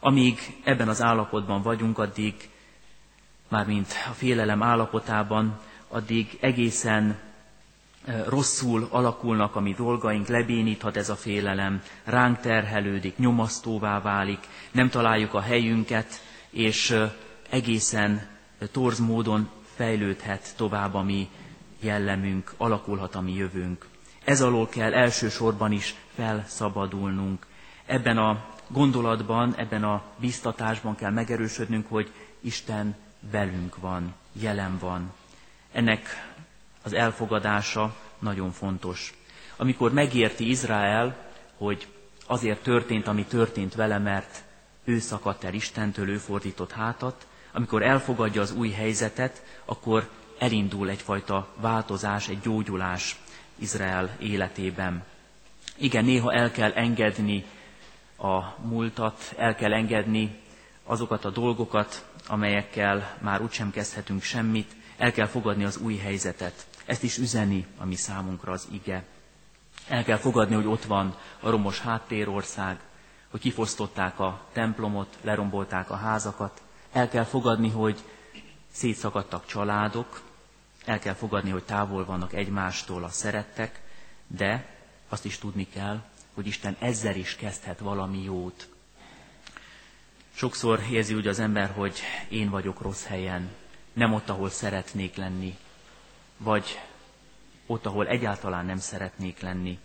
Amíg 0.00 0.38
ebben 0.64 0.88
az 0.88 1.02
állapotban 1.02 1.62
vagyunk, 1.62 1.98
addig, 1.98 2.50
mármint 3.48 3.92
a 4.10 4.12
félelem 4.12 4.62
állapotában, 4.62 5.60
addig 5.88 6.38
egészen 6.40 7.18
rosszul 8.26 8.88
alakulnak 8.90 9.56
a 9.56 9.60
mi 9.60 9.72
dolgaink, 9.74 10.26
lebéníthat 10.26 10.96
ez 10.96 11.08
a 11.08 11.16
félelem, 11.16 11.82
ránk 12.04 12.40
terhelődik, 12.40 13.16
nyomasztóvá 13.18 14.00
válik, 14.00 14.38
nem 14.72 14.88
találjuk 14.90 15.34
a 15.34 15.40
helyünket, 15.40 16.22
és 16.50 16.96
egészen 17.50 18.26
torz 18.72 18.98
módon 18.98 19.48
fejlődhet 19.74 20.54
tovább 20.56 20.94
a 20.94 21.02
mi 21.02 21.28
jellemünk, 21.80 22.52
alakulhat 22.56 23.14
a 23.14 23.20
mi 23.20 23.32
jövőnk. 23.34 23.86
Ez 24.24 24.40
alól 24.40 24.68
kell 24.68 24.92
elsősorban 24.94 25.72
is 25.72 25.94
felszabadulnunk. 26.14 27.46
Ebben 27.86 28.18
a 28.18 28.44
gondolatban, 28.68 29.54
ebben 29.56 29.84
a 29.84 30.02
biztatásban 30.16 30.94
kell 30.94 31.10
megerősödnünk, 31.10 31.86
hogy 31.88 32.10
Isten 32.40 32.94
velünk 33.30 33.76
van, 33.76 34.14
jelen 34.32 34.78
van. 34.78 35.12
Ennek 35.72 36.33
az 36.84 36.92
elfogadása 36.92 37.94
nagyon 38.18 38.50
fontos. 38.50 39.14
Amikor 39.56 39.92
megérti 39.92 40.48
Izrael, 40.48 41.16
hogy 41.56 41.86
azért 42.26 42.62
történt, 42.62 43.06
ami 43.06 43.24
történt 43.24 43.74
vele, 43.74 43.98
mert 43.98 44.42
ő 44.84 44.98
szakadt 44.98 45.44
el 45.44 45.54
Istentől, 45.54 46.08
ő 46.08 46.16
fordított 46.16 46.72
hátat, 46.72 47.26
amikor 47.52 47.82
elfogadja 47.82 48.40
az 48.40 48.52
új 48.52 48.70
helyzetet, 48.70 49.42
akkor 49.64 50.08
elindul 50.38 50.88
egyfajta 50.88 51.48
változás, 51.56 52.28
egy 52.28 52.40
gyógyulás 52.40 53.16
Izrael 53.58 54.16
életében. 54.18 55.04
Igen, 55.76 56.04
néha 56.04 56.32
el 56.32 56.50
kell 56.50 56.70
engedni 56.72 57.44
a 58.18 58.66
múltat, 58.66 59.34
el 59.36 59.54
kell 59.54 59.72
engedni 59.72 60.38
azokat 60.84 61.24
a 61.24 61.30
dolgokat, 61.30 62.04
amelyekkel 62.28 63.16
már 63.20 63.40
úgysem 63.42 63.70
kezdhetünk 63.70 64.22
semmit, 64.22 64.72
el 64.96 65.12
kell 65.12 65.26
fogadni 65.26 65.64
az 65.64 65.76
új 65.76 65.96
helyzetet. 65.96 66.66
Ezt 66.86 67.02
is 67.02 67.18
üzeni 67.18 67.66
a 67.78 67.84
mi 67.84 67.94
számunkra 67.94 68.52
az 68.52 68.68
ige. 68.72 69.04
El 69.88 70.04
kell 70.04 70.16
fogadni, 70.16 70.54
hogy 70.54 70.66
ott 70.66 70.84
van 70.84 71.16
a 71.40 71.50
romos 71.50 71.80
háttérország, 71.80 72.80
hogy 73.30 73.40
kifosztották 73.40 74.18
a 74.20 74.46
templomot, 74.52 75.18
lerombolták 75.22 75.90
a 75.90 75.96
házakat. 75.96 76.62
El 76.92 77.08
kell 77.08 77.24
fogadni, 77.24 77.68
hogy 77.70 78.02
szétszakadtak 78.72 79.46
családok, 79.46 80.22
el 80.84 80.98
kell 80.98 81.14
fogadni, 81.14 81.50
hogy 81.50 81.62
távol 81.64 82.04
vannak 82.04 82.32
egymástól 82.32 83.04
a 83.04 83.08
szerettek, 83.08 83.80
de 84.26 84.66
azt 85.08 85.24
is 85.24 85.38
tudni 85.38 85.68
kell, 85.68 86.02
hogy 86.34 86.46
Isten 86.46 86.76
ezzel 86.78 87.16
is 87.16 87.36
kezdhet 87.36 87.78
valami 87.78 88.22
jót. 88.22 88.68
Sokszor 90.34 90.80
érzi 90.90 91.14
úgy 91.14 91.26
az 91.26 91.38
ember, 91.38 91.70
hogy 91.70 92.00
én 92.28 92.50
vagyok 92.50 92.80
rossz 92.80 93.04
helyen, 93.04 93.50
nem 93.92 94.12
ott, 94.12 94.28
ahol 94.28 94.50
szeretnék 94.50 95.16
lenni, 95.16 95.56
vagy 96.36 96.80
ott, 97.66 97.86
ahol 97.86 98.06
egyáltalán 98.06 98.66
nem 98.66 98.78
szeretnék 98.78 99.40
lenni. 99.40 99.78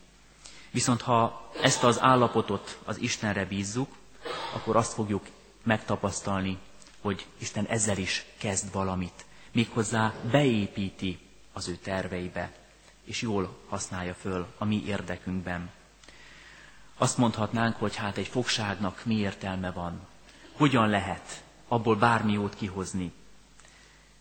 Viszont 0.71 1.01
ha 1.01 1.49
ezt 1.61 1.83
az 1.83 2.01
állapotot 2.01 2.79
az 2.85 2.97
Istenre 3.01 3.45
bízzuk, 3.45 3.95
akkor 4.53 4.75
azt 4.75 4.93
fogjuk 4.93 5.25
megtapasztalni, 5.63 6.57
hogy 7.01 7.25
Isten 7.37 7.65
ezzel 7.65 7.97
is 7.97 8.25
kezd 8.37 8.71
valamit. 8.71 9.25
Méghozzá 9.51 10.13
beépíti 10.31 11.19
az 11.53 11.67
ő 11.67 11.75
terveibe, 11.75 12.51
és 13.03 13.21
jól 13.21 13.57
használja 13.69 14.13
föl 14.13 14.47
a 14.57 14.65
mi 14.65 14.83
érdekünkben. 14.85 15.69
Azt 16.97 17.17
mondhatnánk, 17.17 17.75
hogy 17.75 17.95
hát 17.95 18.17
egy 18.17 18.27
fogságnak 18.27 19.05
mi 19.05 19.15
értelme 19.15 19.71
van, 19.71 20.07
hogyan 20.57 20.89
lehet 20.89 21.43
abból 21.67 21.95
bármi 21.95 22.31
jót 22.31 22.55
kihozni. 22.55 23.11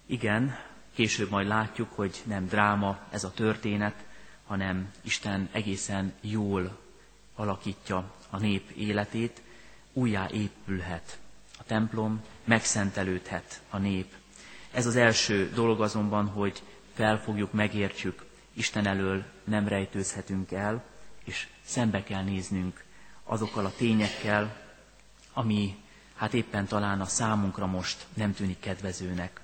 Igen, 0.07 0.59
Később 0.99 1.31
majd 1.31 1.47
látjuk, 1.47 1.93
hogy 1.95 2.23
nem 2.25 2.47
dráma 2.47 2.99
ez 3.11 3.25
a 3.25 3.33
történet, 3.33 4.05
hanem 4.47 4.93
Isten 5.03 5.49
egészen 5.53 6.13
jól 6.21 6.79
alakítja 7.35 8.15
a 8.31 8.39
nép 8.39 8.71
életét, 8.71 9.43
újjá 9.93 10.29
épülhet 10.33 11.19
a 11.59 11.65
templom, 11.65 12.23
megszentelődhet 12.45 13.63
a 13.71 13.79
nép. 13.79 14.13
Ez 14.73 14.87
az 14.87 14.97
első 14.97 15.51
dolog 15.55 15.81
azonban, 15.81 16.27
hogy 16.27 16.63
felfogjuk, 16.95 17.53
megértsük, 17.53 18.25
Isten 18.53 18.87
elől 18.87 19.25
nem 19.45 19.69
rejtőzhetünk 19.69 20.53
el, 20.53 20.85
és 21.25 21.49
szembe 21.65 22.03
kell 22.03 22.23
néznünk 22.23 22.85
azokkal 23.25 23.65
a 23.65 23.75
tényekkel, 23.77 24.57
ami 25.33 25.77
hát 26.15 26.35
éppen 26.35 26.67
talán 26.67 27.01
a 27.01 27.07
számunkra 27.07 27.67
most 27.67 28.07
nem 28.15 28.35
tűnik 28.35 28.61
kedvezőnek. 28.61 29.41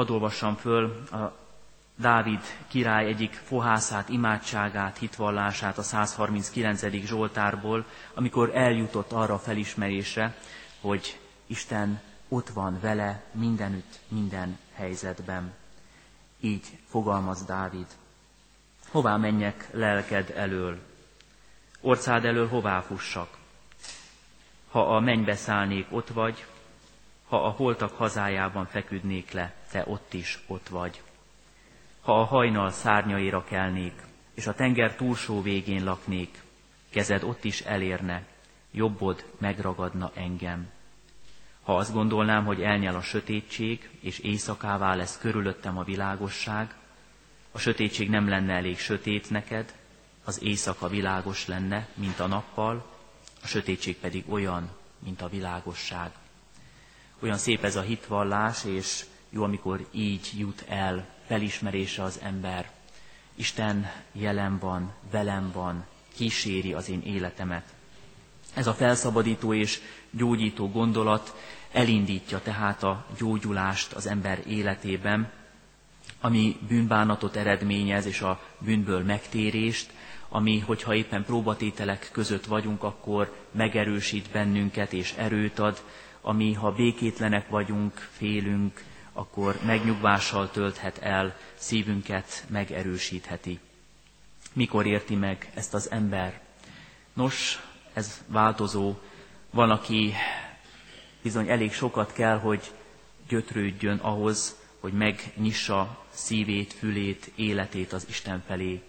Hadd 0.00 0.10
olvassam 0.10 0.56
föl 0.56 1.04
a 1.12 1.32
Dávid 1.96 2.40
király 2.68 3.06
egyik 3.06 3.32
fohászát, 3.32 4.08
imádságát, 4.08 4.98
hitvallását 4.98 5.78
a 5.78 5.82
139. 5.82 6.90
Zsoltárból, 7.04 7.84
amikor 8.14 8.50
eljutott 8.56 9.12
arra 9.12 9.34
a 9.34 9.38
felismerésre, 9.38 10.36
hogy 10.80 11.20
Isten 11.46 12.00
ott 12.28 12.48
van 12.48 12.78
vele 12.80 13.24
mindenütt, 13.32 13.98
minden 14.08 14.58
helyzetben. 14.72 15.52
Így 16.40 16.78
fogalmaz 16.88 17.44
Dávid. 17.44 17.86
Hová 18.90 19.16
menjek 19.16 19.68
lelked 19.72 20.32
elől? 20.36 20.78
Orcád 21.80 22.24
elől 22.24 22.48
hová 22.48 22.80
fussak? 22.80 23.36
Ha 24.70 24.96
a 24.96 25.00
mennybe 25.00 25.36
szállnék, 25.36 25.86
ott 25.90 26.08
vagy, 26.08 26.46
ha 27.30 27.44
a 27.44 27.48
holtak 27.50 27.96
hazájában 27.96 28.66
feküdnék 28.66 29.30
le, 29.30 29.54
te 29.70 29.84
ott 29.86 30.12
is 30.14 30.38
ott 30.46 30.68
vagy. 30.68 31.02
Ha 32.00 32.20
a 32.20 32.24
hajnal 32.24 32.70
szárnyaira 32.70 33.44
kelnék, 33.44 34.02
és 34.34 34.46
a 34.46 34.54
tenger 34.54 34.94
túlsó 34.94 35.42
végén 35.42 35.84
laknék, 35.84 36.42
kezed 36.90 37.22
ott 37.22 37.44
is 37.44 37.60
elérne, 37.60 38.26
jobbod 38.70 39.24
megragadna 39.38 40.10
engem. 40.14 40.70
Ha 41.62 41.76
azt 41.76 41.92
gondolnám, 41.92 42.44
hogy 42.44 42.62
elnyel 42.62 42.94
a 42.96 43.00
sötétség, 43.02 43.90
és 44.00 44.18
éjszakává 44.18 44.94
lesz 44.94 45.18
körülöttem 45.18 45.78
a 45.78 45.84
világosság, 45.84 46.74
a 47.52 47.58
sötétség 47.58 48.10
nem 48.10 48.28
lenne 48.28 48.52
elég 48.54 48.78
sötét 48.78 49.30
neked, 49.30 49.74
az 50.24 50.42
éjszaka 50.42 50.88
világos 50.88 51.46
lenne, 51.46 51.88
mint 51.94 52.20
a 52.20 52.26
nappal, 52.26 52.86
a 53.42 53.46
sötétség 53.46 53.96
pedig 53.96 54.24
olyan, 54.28 54.70
mint 54.98 55.22
a 55.22 55.28
világosság. 55.28 56.10
Olyan 57.22 57.38
szép 57.38 57.64
ez 57.64 57.76
a 57.76 57.80
hitvallás, 57.80 58.64
és 58.64 59.04
jó, 59.30 59.42
amikor 59.42 59.86
így 59.90 60.30
jut 60.38 60.64
el 60.68 61.06
felismerése 61.26 62.02
az 62.02 62.20
ember. 62.22 62.70
Isten 63.34 63.92
jelen 64.12 64.58
van, 64.58 64.92
velem 65.10 65.50
van, 65.52 65.84
kíséri 66.14 66.72
az 66.72 66.88
én 66.88 67.02
életemet. 67.02 67.64
Ez 68.54 68.66
a 68.66 68.74
felszabadító 68.74 69.54
és 69.54 69.80
gyógyító 70.10 70.70
gondolat 70.70 71.34
elindítja 71.72 72.40
tehát 72.42 72.82
a 72.82 73.06
gyógyulást 73.18 73.92
az 73.92 74.06
ember 74.06 74.42
életében, 74.46 75.30
ami 76.20 76.56
bűnbánatot 76.68 77.36
eredményez, 77.36 78.06
és 78.06 78.20
a 78.20 78.40
bűnből 78.58 79.02
megtérést, 79.02 79.90
ami, 80.28 80.58
hogyha 80.58 80.94
éppen 80.94 81.24
próbatételek 81.24 82.08
között 82.12 82.44
vagyunk, 82.44 82.82
akkor 82.82 83.36
megerősít 83.52 84.30
bennünket 84.30 84.92
és 84.92 85.14
erőt 85.16 85.58
ad, 85.58 85.82
ami, 86.20 86.52
ha 86.52 86.72
békétlenek 86.72 87.48
vagyunk, 87.48 88.08
félünk, 88.16 88.84
akkor 89.12 89.58
megnyugvással 89.64 90.50
tölthet 90.50 90.98
el, 90.98 91.36
szívünket 91.54 92.44
megerősítheti. 92.48 93.58
Mikor 94.52 94.86
érti 94.86 95.14
meg 95.14 95.50
ezt 95.54 95.74
az 95.74 95.90
ember? 95.90 96.40
Nos, 97.12 97.62
ez 97.92 98.22
változó. 98.26 98.94
Van, 99.50 99.70
aki 99.70 100.12
bizony 101.22 101.48
elég 101.48 101.72
sokat 101.72 102.12
kell, 102.12 102.38
hogy 102.38 102.72
gyötrődjön 103.28 103.98
ahhoz, 103.98 104.56
hogy 104.80 104.92
megnyissa 104.92 106.04
szívét, 106.10 106.72
fülét, 106.72 107.30
életét 107.34 107.92
az 107.92 108.06
Isten 108.08 108.42
felé. 108.46 108.82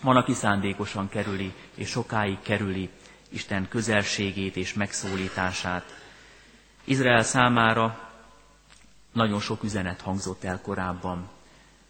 Van, 0.00 0.16
aki 0.16 0.32
szándékosan 0.32 1.08
kerüli, 1.08 1.52
és 1.74 1.88
sokáig 1.88 2.38
kerüli 2.42 2.88
Isten 3.28 3.68
közelségét 3.68 4.56
és 4.56 4.72
megszólítását. 4.72 5.98
Izrael 6.84 7.22
számára 7.22 8.08
nagyon 9.12 9.40
sok 9.40 9.62
üzenet 9.62 10.00
hangzott 10.00 10.44
el 10.44 10.60
korábban. 10.60 11.28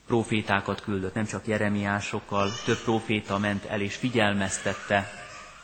Profétákat 0.06 0.80
küldött, 0.82 1.14
nem 1.14 1.24
csak 1.26 1.46
Jeremiásokkal, 1.46 2.50
több 2.64 2.78
proféta 2.82 3.38
ment 3.38 3.64
el 3.64 3.80
és 3.80 3.96
figyelmeztette 3.96 5.10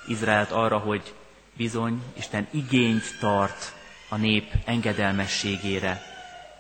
Izraelt 0.06 0.50
arra, 0.50 0.78
hogy 0.78 1.14
bizony 1.56 2.02
Isten 2.16 2.46
igényt 2.50 3.18
tart 3.20 3.74
a 4.08 4.16
nép 4.16 4.52
engedelmességére, 4.64 6.02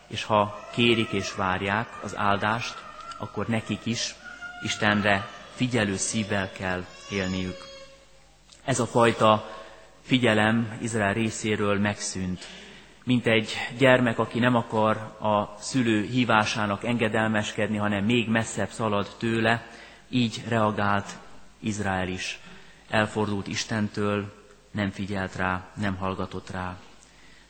és 0.06 0.24
ha 0.24 0.68
kérik 0.72 1.10
és 1.10 1.34
várják 1.34 1.88
az 2.02 2.16
áldást, 2.16 2.74
akkor 3.18 3.46
nekik 3.46 3.86
is 3.86 4.14
Istenre 4.62 5.28
figyelő 5.54 5.96
szívvel 5.96 6.52
kell 6.52 6.84
élniük. 7.10 7.56
Ez 8.64 8.80
a 8.80 8.86
fajta 8.86 9.50
figyelem 10.06 10.78
Izrael 10.80 11.12
részéről 11.12 11.78
megszűnt. 11.78 12.46
Mint 13.04 13.26
egy 13.26 13.52
gyermek, 13.78 14.18
aki 14.18 14.38
nem 14.38 14.54
akar 14.54 14.96
a 15.20 15.56
szülő 15.58 16.02
hívásának 16.02 16.84
engedelmeskedni, 16.84 17.76
hanem 17.76 18.04
még 18.04 18.28
messzebb 18.28 18.68
szalad 18.68 19.08
tőle, 19.18 19.66
így 20.08 20.44
reagált 20.48 21.18
Izrael 21.60 22.08
is. 22.08 22.38
Elfordult 22.90 23.46
Istentől, 23.46 24.34
nem 24.70 24.90
figyelt 24.90 25.36
rá, 25.36 25.66
nem 25.74 25.96
hallgatott 25.96 26.50
rá. 26.50 26.76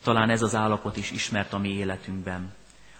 Talán 0.03 0.29
ez 0.29 0.41
az 0.41 0.55
állapot 0.55 0.97
is 0.97 1.11
ismert 1.11 1.53
a 1.53 1.57
mi 1.57 1.69
életünkben. 1.69 2.53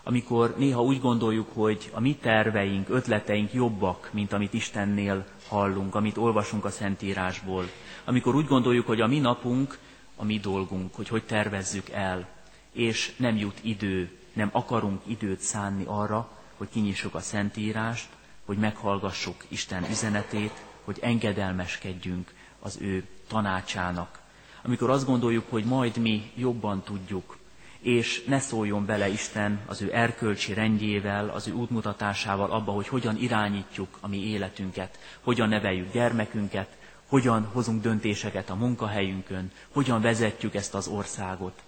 Amikor 0.08 0.56
néha 0.58 0.82
úgy 0.84 1.00
gondoljuk, 1.00 1.48
hogy 1.54 1.90
a 1.94 2.00
mi 2.00 2.16
terveink, 2.16 2.90
ötleteink 2.90 3.54
jobbak, 3.54 4.10
mint 4.14 4.34
amit 4.34 4.54
Istennél 4.54 5.26
hallunk, 5.48 5.96
amit 5.96 6.18
olvasunk 6.18 6.66
a 6.66 6.70
Szentírásból. 6.70 7.66
Amikor 8.06 8.36
úgy 8.36 8.46
gondoljuk, 8.46 8.88
hogy 8.88 9.02
a 9.02 9.08
mi 9.08 9.20
napunk, 9.20 9.78
a 10.16 10.24
mi 10.24 10.40
dolgunk, 10.40 10.96
hogy 10.96 11.08
hogy 11.08 11.24
tervezzük 11.24 11.90
el, 11.90 12.28
és 12.72 13.14
nem 13.18 13.38
jut 13.38 13.60
idő, 13.62 14.12
nem 14.34 14.50
akarunk 14.52 15.02
időt 15.06 15.40
szánni 15.40 15.84
arra, 15.88 16.30
hogy 16.58 16.70
kinyissuk 16.70 17.16
a 17.16 17.20
Szentírást, 17.20 18.08
hogy 18.46 18.58
meghallgassuk 18.58 19.46
Isten 19.48 19.86
üzenetét, 19.90 20.64
hogy 20.84 20.98
engedelmeskedjünk 21.02 22.34
az 22.60 22.78
ő 22.82 23.08
tanácsának. 23.28 24.20
Amikor 24.64 24.90
azt 24.90 25.06
gondoljuk, 25.06 25.46
hogy 25.50 25.64
majd 25.64 25.98
mi 25.98 26.32
jobban 26.36 26.84
tudjuk, 26.84 27.38
és 27.80 28.24
ne 28.28 28.40
szóljon 28.40 28.86
bele 28.86 29.10
Isten 29.10 29.60
az 29.66 29.82
ő 29.82 29.94
erkölcsi 29.94 30.54
rendjével, 30.54 31.30
az 31.30 31.48
ő 31.48 31.52
útmutatásával 31.52 32.52
abba, 32.52 32.72
hogy 32.72 32.88
hogyan 32.88 33.18
irányítjuk 33.18 33.98
a 34.00 34.08
mi 34.08 34.30
életünket, 34.30 35.00
hogyan 35.22 35.50
neveljük 35.50 35.92
gyermekünket, 35.92 36.78
hogyan 37.08 37.44
hozunk 37.44 37.82
döntéseket 37.82 38.50
a 38.50 38.56
munkahelyünkön, 38.56 39.52
hogyan 39.72 40.02
vezetjük 40.02 40.56
ezt 40.56 40.74
az 40.74 40.88
országot. 40.88 41.62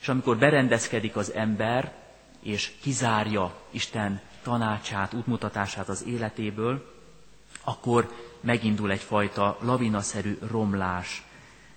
És 0.00 0.08
amikor 0.08 0.38
berendezkedik 0.38 1.16
az 1.16 1.32
ember, 1.32 1.92
és 2.42 2.72
kizárja 2.80 3.54
Isten 3.70 4.20
tanácsát, 4.42 5.14
útmutatását 5.14 5.88
az 5.88 6.04
életéből, 6.06 6.92
akkor 7.64 8.12
megindul 8.40 8.90
egyfajta 8.90 9.58
lavinaszerű 9.60 10.38
romlás. 10.50 11.24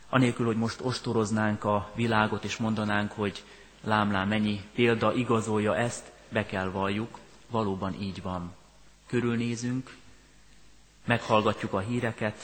Anélkül, 0.10 0.46
hogy 0.46 0.58
most 0.58 0.80
ostoroznánk 0.82 1.64
a 1.64 1.92
világot, 1.96 2.44
és 2.44 2.58
mondanánk, 2.58 3.12
hogy 3.12 3.44
lámlám 3.88 4.28
mennyi 4.28 4.62
példa 4.74 5.14
igazolja 5.14 5.76
ezt, 5.76 6.12
be 6.30 6.46
kell 6.46 6.70
valljuk, 6.70 7.20
valóban 7.50 8.02
így 8.02 8.22
van. 8.22 8.56
Körülnézünk, 9.06 9.96
meghallgatjuk 11.06 11.74
a 11.74 11.80
híreket, 11.80 12.38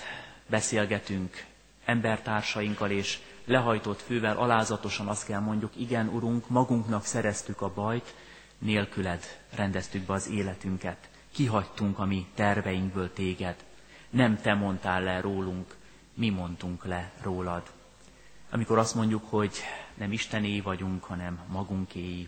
beszélgetünk 0.48 1.46
embertársainkkal, 1.86 2.92
és 2.92 3.20
lehajtott 3.46 4.02
fővel 4.02 4.38
alázatosan 4.38 5.08
azt 5.08 5.26
kell 5.26 5.40
mondjuk, 5.40 5.72
igen, 5.76 6.08
Urunk, 6.08 6.50
magunknak 6.50 7.06
szereztük 7.06 7.62
a 7.62 7.74
bajt, 7.74 8.14
nélküled 8.58 9.24
rendeztük 9.56 10.02
be 10.02 10.14
az 10.14 10.30
életünket. 10.30 11.10
Kihagytunk 11.32 12.00
a 12.00 12.06
mi 12.06 12.28
terveinkből 12.36 13.14
téged. 13.14 13.56
Nem 14.10 14.42
te 14.42 14.54
mondtál 14.54 15.04
le 15.04 15.22
rólunk, 15.22 15.76
mi 16.14 16.30
mondtunk 16.30 16.86
le 16.86 17.12
rólad. 17.22 17.64
Amikor 18.50 18.78
azt 18.78 18.96
mondjuk, 18.96 19.24
hogy 19.30 19.52
nem 19.98 20.12
Istené 20.12 20.60
vagyunk, 20.60 21.04
hanem 21.04 21.40
magunkéi. 21.48 22.28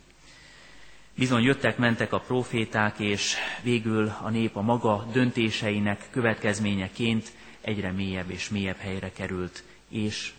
Bizony 1.15 1.43
jöttek, 1.43 1.77
mentek 1.77 2.13
a 2.13 2.19
proféták, 2.19 2.99
és 2.99 3.35
végül 3.61 4.15
a 4.21 4.29
nép 4.29 4.55
a 4.55 4.61
maga 4.61 5.07
döntéseinek 5.11 6.07
következményeként 6.09 7.31
egyre 7.61 7.91
mélyebb 7.91 8.29
és 8.29 8.49
mélyebb 8.49 8.77
helyre 8.77 9.11
került, 9.11 9.63
és 9.89 10.33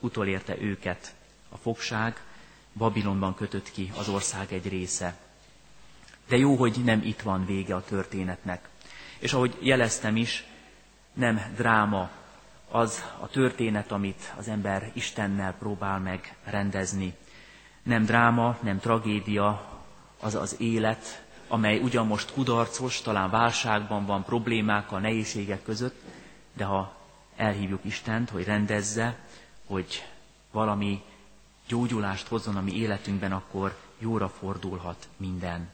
utolérte 0.00 0.60
őket 0.60 1.14
a 1.48 1.56
fogság, 1.56 2.20
Babilonban 2.72 3.34
kötött 3.34 3.70
ki 3.72 3.92
az 3.96 4.08
ország 4.08 4.52
egy 4.52 4.68
része. 4.68 5.18
De 6.28 6.36
jó, 6.36 6.54
hogy 6.56 6.76
nem 6.84 7.02
itt 7.04 7.20
van 7.20 7.46
vége 7.46 7.74
a 7.74 7.84
történetnek. 7.84 8.68
És 9.18 9.32
ahogy 9.32 9.56
jeleztem 9.60 10.16
is, 10.16 10.44
nem 11.12 11.40
dráma 11.56 12.10
az 12.70 13.04
a 13.20 13.28
történet, 13.28 13.92
amit 13.92 14.32
az 14.36 14.48
ember 14.48 14.90
Istennel 14.92 15.54
próbál 15.58 15.98
meg 15.98 16.36
rendezni. 16.44 17.14
Nem 17.82 18.04
dráma, 18.04 18.58
nem 18.62 18.78
tragédia 18.78 19.80
az 20.20 20.34
az 20.34 20.56
élet, 20.58 21.24
amely 21.48 21.78
ugyan 21.78 22.06
most 22.06 22.32
kudarcos, 22.32 23.00
talán 23.00 23.30
válságban 23.30 24.06
van, 24.06 24.24
problémákkal, 24.24 25.00
nehézségek 25.00 25.62
között, 25.62 26.02
de 26.52 26.64
ha 26.64 26.96
elhívjuk 27.36 27.84
Istent, 27.84 28.30
hogy 28.30 28.44
rendezze, 28.44 29.18
hogy 29.66 30.06
valami 30.50 31.02
gyógyulást 31.68 32.28
hozzon 32.28 32.56
a 32.56 32.60
mi 32.60 32.72
életünkben, 32.72 33.32
akkor 33.32 33.76
jóra 33.98 34.28
fordulhat 34.28 35.08
minden. 35.16 35.68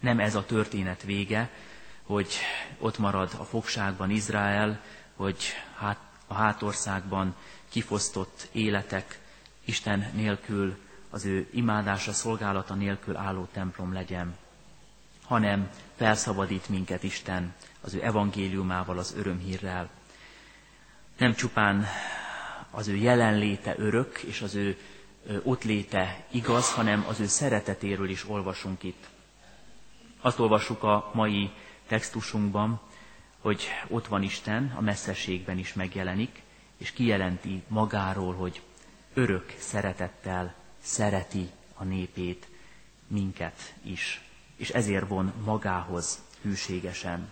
Nem 0.00 0.20
ez 0.20 0.34
a 0.34 0.46
történet 0.46 1.02
vége, 1.02 1.50
hogy 2.02 2.34
ott 2.78 2.98
marad 2.98 3.30
a 3.38 3.44
fogságban 3.44 4.10
Izrael, 4.10 4.80
hogy 5.16 5.44
hát, 5.76 5.98
a 6.26 6.34
hátországban 6.34 7.34
kifosztott 7.68 8.48
életek 8.52 9.20
Isten 9.64 10.10
nélkül, 10.14 10.76
az 11.10 11.24
ő 11.24 11.48
imádása, 11.52 12.12
szolgálata 12.12 12.74
nélkül 12.74 13.16
álló 13.16 13.48
templom 13.52 13.92
legyen, 13.92 14.36
hanem 15.24 15.70
felszabadít 15.96 16.68
minket 16.68 17.02
Isten 17.02 17.54
az 17.80 17.94
ő 17.94 18.04
evangéliumával, 18.04 18.98
az 18.98 19.14
örömhírrel. 19.16 19.90
Nem 21.18 21.34
csupán 21.34 21.86
az 22.70 22.88
ő 22.88 22.96
jelenléte 22.96 23.74
örök, 23.78 24.18
és 24.18 24.40
az 24.42 24.54
ő 24.54 24.78
ott 25.42 25.64
léte 25.64 26.24
igaz, 26.30 26.72
hanem 26.72 27.04
az 27.08 27.20
ő 27.20 27.26
szeretetéről 27.26 28.08
is 28.08 28.28
olvasunk 28.28 28.82
itt. 28.82 29.08
Azt 30.20 30.38
olvassuk 30.38 30.82
a 30.82 31.10
mai 31.14 31.50
textusunkban, 31.86 32.80
hogy 33.44 33.68
ott 33.88 34.06
van 34.06 34.22
Isten, 34.22 34.72
a 34.76 34.80
messzességben 34.80 35.58
is 35.58 35.72
megjelenik, 35.72 36.42
és 36.76 36.92
kijelenti 36.92 37.62
magáról, 37.68 38.34
hogy 38.34 38.60
örök 39.14 39.54
szeretettel 39.58 40.54
szereti 40.82 41.48
a 41.74 41.84
népét, 41.84 42.46
minket 43.06 43.74
is, 43.82 44.22
és 44.56 44.70
ezért 44.70 45.08
von 45.08 45.32
magához 45.44 46.18
hűségesen. 46.42 47.28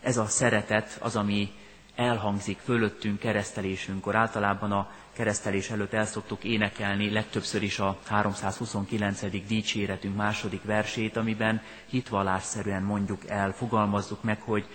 Ez 0.00 0.16
a 0.16 0.26
szeretet 0.26 0.98
az, 1.00 1.16
ami 1.16 1.52
elhangzik 1.94 2.58
fölöttünk 2.58 3.18
keresztelésünkkor. 3.18 4.14
Általában 4.14 4.72
a 4.72 4.90
keresztelés 5.12 5.70
előtt 5.70 5.92
el 5.92 6.06
szoktuk 6.06 6.44
énekelni 6.44 7.10
legtöbbször 7.10 7.62
is 7.62 7.78
a 7.78 7.98
329. 8.06 9.46
dicséretünk 9.46 10.16
második 10.16 10.62
versét, 10.64 11.16
amiben 11.16 11.62
hitvallásszerűen 11.86 12.82
mondjuk 12.82 13.28
el, 13.28 13.52
fogalmazzuk 13.52 14.22
meg, 14.22 14.40
hogy 14.40 14.66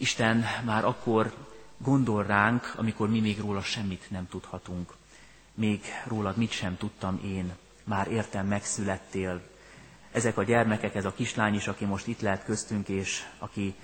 Isten 0.00 0.44
már 0.64 0.84
akkor 0.84 1.32
gondol 1.78 2.24
ránk, 2.24 2.72
amikor 2.76 3.08
mi 3.08 3.20
még 3.20 3.40
róla 3.40 3.62
semmit 3.62 4.10
nem 4.10 4.28
tudhatunk. 4.28 4.94
Még 5.54 5.80
rólad 6.06 6.36
mit 6.36 6.50
sem 6.50 6.76
tudtam 6.76 7.20
én, 7.24 7.52
már 7.84 8.08
értem 8.08 8.46
megszülettél. 8.46 9.40
Ezek 10.12 10.36
a 10.36 10.42
gyermekek, 10.42 10.94
ez 10.94 11.04
a 11.04 11.12
kislány 11.12 11.54
is, 11.54 11.68
aki 11.68 11.84
most 11.84 12.06
itt 12.06 12.20
lehet 12.20 12.44
köztünk, 12.44 12.88
és 12.88 13.22
aki 13.38 13.74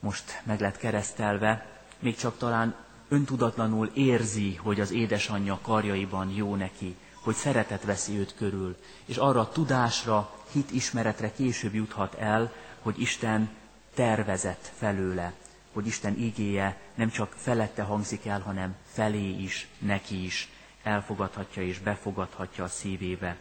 most 0.00 0.42
meg 0.44 0.60
lett 0.60 0.76
keresztelve, 0.76 1.66
még 1.98 2.16
csak 2.16 2.38
talán 2.38 2.74
öntudatlanul 3.08 3.90
érzi, 3.94 4.54
hogy 4.54 4.80
az 4.80 4.90
édesanyja 4.90 5.58
karjaiban 5.62 6.30
jó 6.30 6.54
neki, 6.54 6.96
hogy 7.22 7.34
szeretet 7.34 7.84
veszi 7.84 8.18
őt 8.18 8.34
körül, 8.34 8.76
és 9.04 9.16
arra 9.16 9.40
a 9.40 9.48
tudásra, 9.48 10.34
hit 10.52 10.70
ismeretre 10.70 11.32
később 11.32 11.74
juthat 11.74 12.14
el, 12.14 12.52
hogy 12.82 13.00
Isten 13.00 13.48
tervezett 13.94 14.72
felőle, 14.78 15.32
hogy 15.76 15.86
Isten 15.86 16.18
igéje 16.18 16.76
nem 16.94 17.10
csak 17.10 17.32
felette 17.36 17.82
hangzik 17.82 18.26
el, 18.26 18.40
hanem 18.40 18.74
felé 18.86 19.28
is, 19.28 19.66
neki 19.78 20.24
is 20.24 20.48
elfogadhatja 20.82 21.62
és 21.62 21.78
befogadhatja 21.78 22.64
a 22.64 22.68
szívébe. 22.68 23.36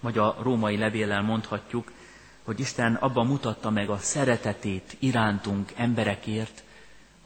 Vagy 0.00 0.18
a 0.18 0.36
római 0.42 0.76
levéllel 0.76 1.22
mondhatjuk, 1.22 1.92
hogy 2.42 2.60
Isten 2.60 2.94
abban 2.94 3.26
mutatta 3.26 3.70
meg 3.70 3.88
a 3.90 3.98
szeretetét 3.98 4.96
irántunk 4.98 5.72
emberekért, 5.76 6.62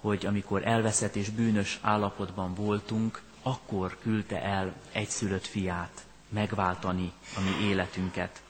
hogy 0.01 0.27
amikor 0.27 0.67
elveszett 0.67 1.17
és 1.17 1.29
bűnös 1.31 1.79
állapotban 1.83 2.55
voltunk, 2.55 3.23
akkor 3.43 3.99
küldte 4.01 4.43
el 4.43 4.75
egyszülött 4.93 5.47
fiát 5.47 6.05
megváltani 6.29 7.13
a 7.37 7.41
mi 7.41 7.67
életünket. 7.67 8.43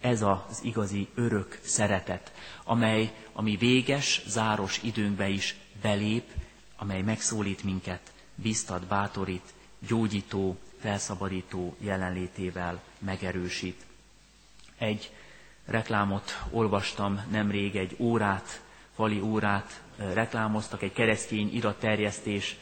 Ez 0.00 0.22
az 0.22 0.58
igazi 0.62 1.08
örök 1.14 1.58
szeretet, 1.62 2.32
amely 2.64 3.12
a 3.32 3.42
mi 3.42 3.56
véges, 3.56 4.22
záros 4.26 4.82
időnkbe 4.82 5.28
is 5.28 5.56
belép, 5.82 6.24
amely 6.76 7.02
megszólít 7.02 7.62
minket, 7.64 8.12
biztat, 8.34 8.86
bátorít, 8.86 9.54
gyógyító, 9.86 10.56
felszabadító 10.80 11.76
jelenlétével 11.78 12.80
megerősít. 12.98 13.84
Egy 14.78 15.12
reklámot 15.64 16.42
olvastam 16.50 17.20
nemrég, 17.30 17.76
egy 17.76 17.96
órát, 17.98 18.60
fali 18.94 19.20
órát 19.20 19.82
reklámoztak, 19.96 20.82
egy 20.82 20.92
keresztény 20.92 21.54
iratterjesztés 21.54 22.56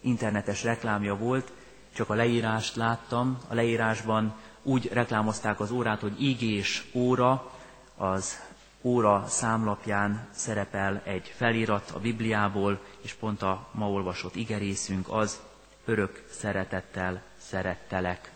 internetes 0.00 0.62
reklámja 0.64 1.16
volt, 1.16 1.52
csak 1.94 2.10
a 2.10 2.14
leírást 2.14 2.76
láttam. 2.76 3.38
A 3.48 3.54
leírásban 3.54 4.34
úgy 4.62 4.88
reklámozták 4.92 5.60
az 5.60 5.70
órát, 5.70 6.00
hogy 6.00 6.22
igés 6.22 6.84
óra, 6.92 7.52
az 7.96 8.40
óra 8.82 9.24
számlapján 9.28 10.28
szerepel 10.30 11.02
egy 11.04 11.32
felirat 11.36 11.90
a 11.94 11.98
Bibliából, 11.98 12.80
és 13.00 13.12
pont 13.12 13.42
a 13.42 13.68
ma 13.72 13.90
olvasott 13.90 14.36
igerészünk 14.36 15.08
az, 15.08 15.40
örök 15.84 16.24
szeretettel 16.30 17.22
szerettelek. 17.38 18.32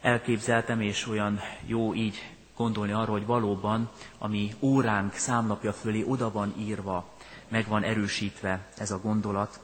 Elképzeltem, 0.00 0.80
és 0.80 1.06
olyan 1.08 1.40
jó 1.66 1.94
így 1.94 2.34
gondolni 2.56 2.92
arra, 2.92 3.10
hogy 3.10 3.26
valóban, 3.26 3.90
ami 4.18 4.54
óránk 4.60 5.14
számlapja 5.14 5.72
fölé 5.72 6.04
oda 6.06 6.30
van 6.30 6.54
írva, 6.58 7.08
meg 7.48 7.66
van 7.68 7.82
erősítve 7.82 8.68
ez 8.76 8.90
a 8.90 9.00
gondolat, 9.00 9.60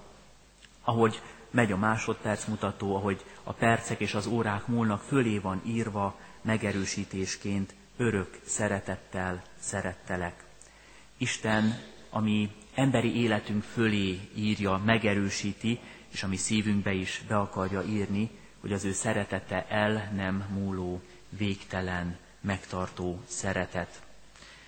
ahogy 0.85 1.21
megy 1.57 1.73
a 1.73 1.77
másodperc 1.77 2.45
mutató, 2.45 2.97
ahogy 2.97 3.25
a 3.43 3.53
percek 3.53 4.01
és 4.01 4.15
az 4.15 4.27
órák 4.27 4.67
múlnak, 4.67 5.01
fölé 5.03 5.39
van 5.39 5.63
írva 5.67 6.19
megerősítésként, 6.43 7.75
örök 7.97 8.41
szeretettel 8.45 9.43
szerettelek. 9.59 10.45
Isten, 11.17 11.79
ami 12.11 12.51
emberi 12.75 13.21
életünk 13.21 13.63
fölé 13.63 14.21
írja, 14.35 14.81
megerősíti, 14.85 15.81
és 16.09 16.23
ami 16.23 16.37
szívünkbe 16.37 16.93
is 16.93 17.23
be 17.29 17.37
akarja 17.37 17.83
írni, 17.83 18.31
hogy 18.61 18.73
az 18.73 18.85
ő 18.85 18.93
szeretete 18.93 19.67
el 19.69 20.11
nem 20.15 20.45
múló, 20.53 21.03
végtelen, 21.29 22.17
megtartó 22.41 23.21
szeretet. 23.27 24.03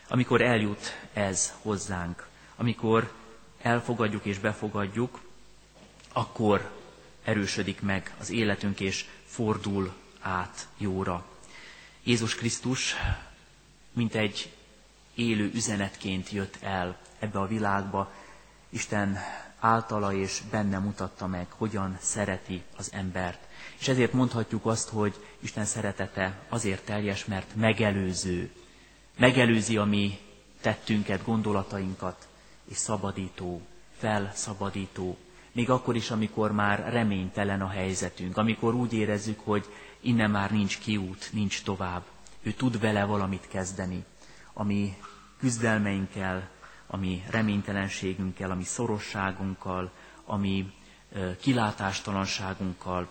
Amikor 0.09 0.41
eljut 0.41 0.99
ez 1.13 1.55
hozzánk, 1.63 2.29
amikor 2.57 3.13
elfogadjuk 3.63 4.25
és 4.25 4.39
befogadjuk, 4.39 5.21
akkor 6.13 6.78
erősödik 7.29 7.81
meg 7.81 8.15
az 8.21 8.31
életünk, 8.31 8.81
és 8.81 9.05
fordul 9.27 9.93
át 10.21 10.69
jóra. 10.79 11.27
Jézus 12.03 12.35
Krisztus 12.35 12.95
mint 13.93 14.15
egy 14.15 14.53
élő 15.15 15.51
üzenetként 15.55 16.31
jött 16.31 16.59
el 16.61 16.97
ebbe 17.19 17.39
a 17.39 17.47
világba, 17.47 18.13
Isten 18.69 19.19
általa 19.59 20.13
és 20.13 20.43
benne 20.51 20.79
mutatta 20.79 21.27
meg, 21.27 21.47
hogyan 21.51 21.99
szereti 22.01 22.63
az 22.77 22.91
embert. 22.93 23.39
És 23.79 23.89
ezért 23.89 24.13
mondhatjuk 24.13 24.67
azt, 24.67 24.89
hogy 24.89 25.15
Isten 25.41 25.65
szeretete 25.65 26.39
azért 26.49 26.85
teljes, 26.85 27.25
mert 27.25 27.55
megelőző. 27.55 28.51
Megelőzi 29.17 29.77
a 29.77 29.85
mi 29.85 30.19
tettünket, 30.61 31.25
gondolatainkat, 31.25 32.29
és 32.65 32.77
szabadító, 32.77 33.63
felszabadító. 33.99 35.17
Még 35.53 35.71
akkor 35.71 35.97
is, 35.97 36.11
amikor 36.11 36.53
már 36.53 36.93
reménytelen 36.93 37.61
a 37.63 37.69
helyzetünk, 37.69 38.37
amikor 38.37 38.75
úgy 38.75 38.93
érezzük, 38.93 39.41
hogy 39.41 39.67
innen 40.01 40.31
már 40.31 40.51
nincs 40.51 40.79
kiút, 40.79 41.29
nincs 41.33 41.63
tovább. 41.63 42.03
Ő 42.43 42.53
tud 42.53 42.81
vele 42.81 43.05
valamit 43.05 43.49
kezdeni, 43.49 44.05
ami 44.53 44.97
küzdelmeinkkel, 45.39 46.49
ami 46.87 47.23
reménytelenségünkkel, 47.31 48.51
ami 48.51 48.65
szorosságunkkal, 48.65 49.91
ami 50.25 50.73
kilátástalanságunkkal 51.41 53.09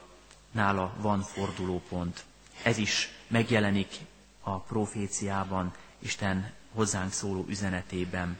nála 0.51 0.93
van 1.01 1.21
fordulópont. 1.21 2.23
Ez 2.63 2.77
is 2.77 3.09
megjelenik 3.27 3.95
a 4.41 4.59
proféciában, 4.59 5.73
Isten 5.99 6.51
hozzánk 6.73 7.11
szóló 7.11 7.45
üzenetében. 7.47 8.37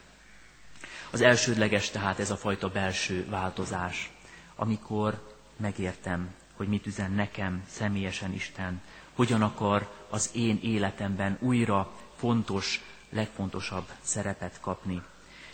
Az 1.10 1.20
elsődleges 1.20 1.90
tehát 1.90 2.18
ez 2.18 2.30
a 2.30 2.36
fajta 2.36 2.68
belső 2.68 3.26
változás, 3.28 4.10
amikor 4.56 5.34
megértem, 5.56 6.34
hogy 6.56 6.68
mit 6.68 6.86
üzen 6.86 7.12
nekem 7.12 7.64
személyesen 7.70 8.32
Isten, 8.32 8.80
hogyan 9.14 9.42
akar 9.42 9.88
az 10.08 10.30
én 10.34 10.58
életemben 10.62 11.36
újra 11.40 11.90
fontos, 12.16 12.80
legfontosabb 13.10 13.88
szerepet 14.02 14.60
kapni. 14.60 15.02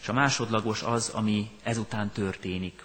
És 0.00 0.09
a 0.09 0.12
másodlagos 0.12 0.82
az, 0.82 1.09
ami 1.09 1.50
ezután 1.62 2.11
történik. 2.11 2.84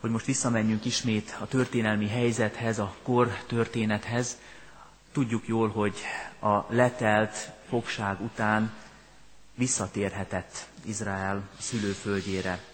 Hogy 0.00 0.10
most 0.10 0.26
visszamenjünk 0.26 0.84
ismét 0.84 1.36
a 1.40 1.46
történelmi 1.46 2.08
helyzethez, 2.08 2.78
a 2.78 2.94
kor 3.02 3.28
történethez, 3.46 4.36
tudjuk 5.12 5.48
jól, 5.48 5.68
hogy 5.68 5.94
a 6.40 6.74
letelt 6.74 7.50
fogság 7.68 8.20
után 8.20 8.72
visszatérhetett 9.60 10.66
Izrael 10.84 11.48
szülőföldjére. 11.58 12.64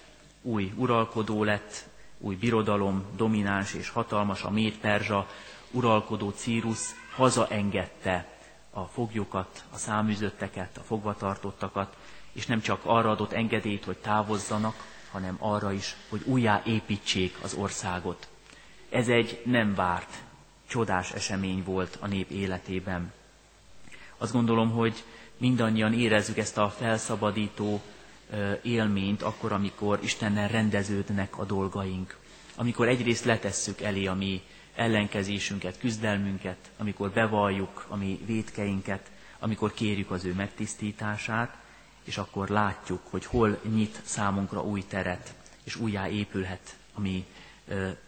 Új 0.43 0.73
uralkodó 0.77 1.45
lett, 1.45 1.89
új 2.19 2.35
birodalom, 2.35 3.05
domináns 3.17 3.75
és 3.75 3.89
hatalmas, 3.89 4.43
a 4.43 4.51
Méd 4.51 4.77
Perzsa 4.79 5.29
uralkodó 5.71 6.31
Círus 6.31 6.79
hazaengedte 7.15 8.29
a 8.71 8.85
foglyokat, 8.85 9.65
a 9.71 9.77
száműzötteket, 9.77 10.79
a 10.79 10.83
fogvatartottakat, 10.83 11.97
és 12.33 12.47
nem 12.47 12.61
csak 12.61 12.81
arra 12.85 13.11
adott 13.11 13.33
engedélyt, 13.33 13.85
hogy 13.85 13.97
távozzanak, 13.97 14.75
hanem 15.11 15.37
arra 15.39 15.73
is, 15.73 15.97
hogy 16.09 16.23
újjá 16.25 16.63
építsék 16.65 17.39
az 17.43 17.55
országot. 17.55 18.29
Ez 18.91 19.09
egy 19.09 19.43
nem 19.45 19.75
várt, 19.75 20.23
csodás 20.67 21.13
esemény 21.13 21.65
volt 21.65 21.99
a 22.01 22.07
nép 22.07 22.31
életében. 22.31 23.13
Azt 24.19 24.33
gondolom, 24.33 24.71
hogy 24.71 25.05
mindannyian 25.39 25.93
érezzük 25.93 26.39
ezt 26.39 26.59
a 26.59 26.71
felszabadító 26.71 27.81
élményt 28.63 29.23
akkor, 29.23 29.53
amikor 29.53 29.99
Istennel 30.03 30.49
rendeződnek 30.49 31.39
a 31.39 31.45
dolgaink. 31.45 32.17
Amikor 32.55 32.89
egyrészt 32.89 33.25
letesszük 33.25 33.81
elé 33.81 34.07
a 34.07 34.15
mi 34.15 34.43
ellenkezésünket, 34.75 35.79
küzdelmünket, 35.79 36.57
amikor 36.77 37.11
bevalljuk 37.11 37.85
a 37.89 37.97
mi 37.97 38.21
védkeinket, 38.27 39.11
amikor 39.39 39.73
kérjük 39.73 40.11
az 40.11 40.25
ő 40.25 40.33
megtisztítását, 40.33 41.57
és 42.05 42.19
akkor 42.19 42.49
látjuk, 42.49 43.01
hogy 43.11 43.25
hol 43.25 43.59
nyit 43.75 44.01
számunkra 44.05 44.63
új 44.63 44.85
teret, 44.89 45.35
és 45.65 45.77
újjá 45.77 46.09
épülhet 46.09 46.77
a 46.95 47.01
mi 47.01 47.25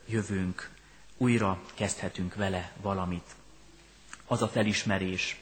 jövőnk, 0.06 0.70
újra 1.16 1.60
kezdhetünk 1.74 2.34
vele 2.34 2.72
valamit. 2.80 3.34
Az 4.26 4.42
a 4.42 4.48
felismerés, 4.48 5.40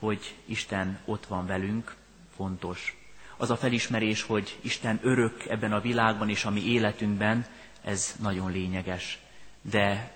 hogy 0.00 0.34
Isten 0.44 0.98
ott 1.04 1.26
van 1.26 1.46
velünk, 1.46 1.94
fontos. 2.36 2.96
Az 3.36 3.50
a 3.50 3.56
felismerés, 3.56 4.22
hogy 4.22 4.58
Isten 4.60 5.00
örök 5.02 5.46
ebben 5.48 5.72
a 5.72 5.80
világban 5.80 6.28
és 6.28 6.44
a 6.44 6.50
mi 6.50 6.64
életünkben, 6.64 7.46
ez 7.84 8.14
nagyon 8.18 8.52
lényeges. 8.52 9.18
De 9.62 10.14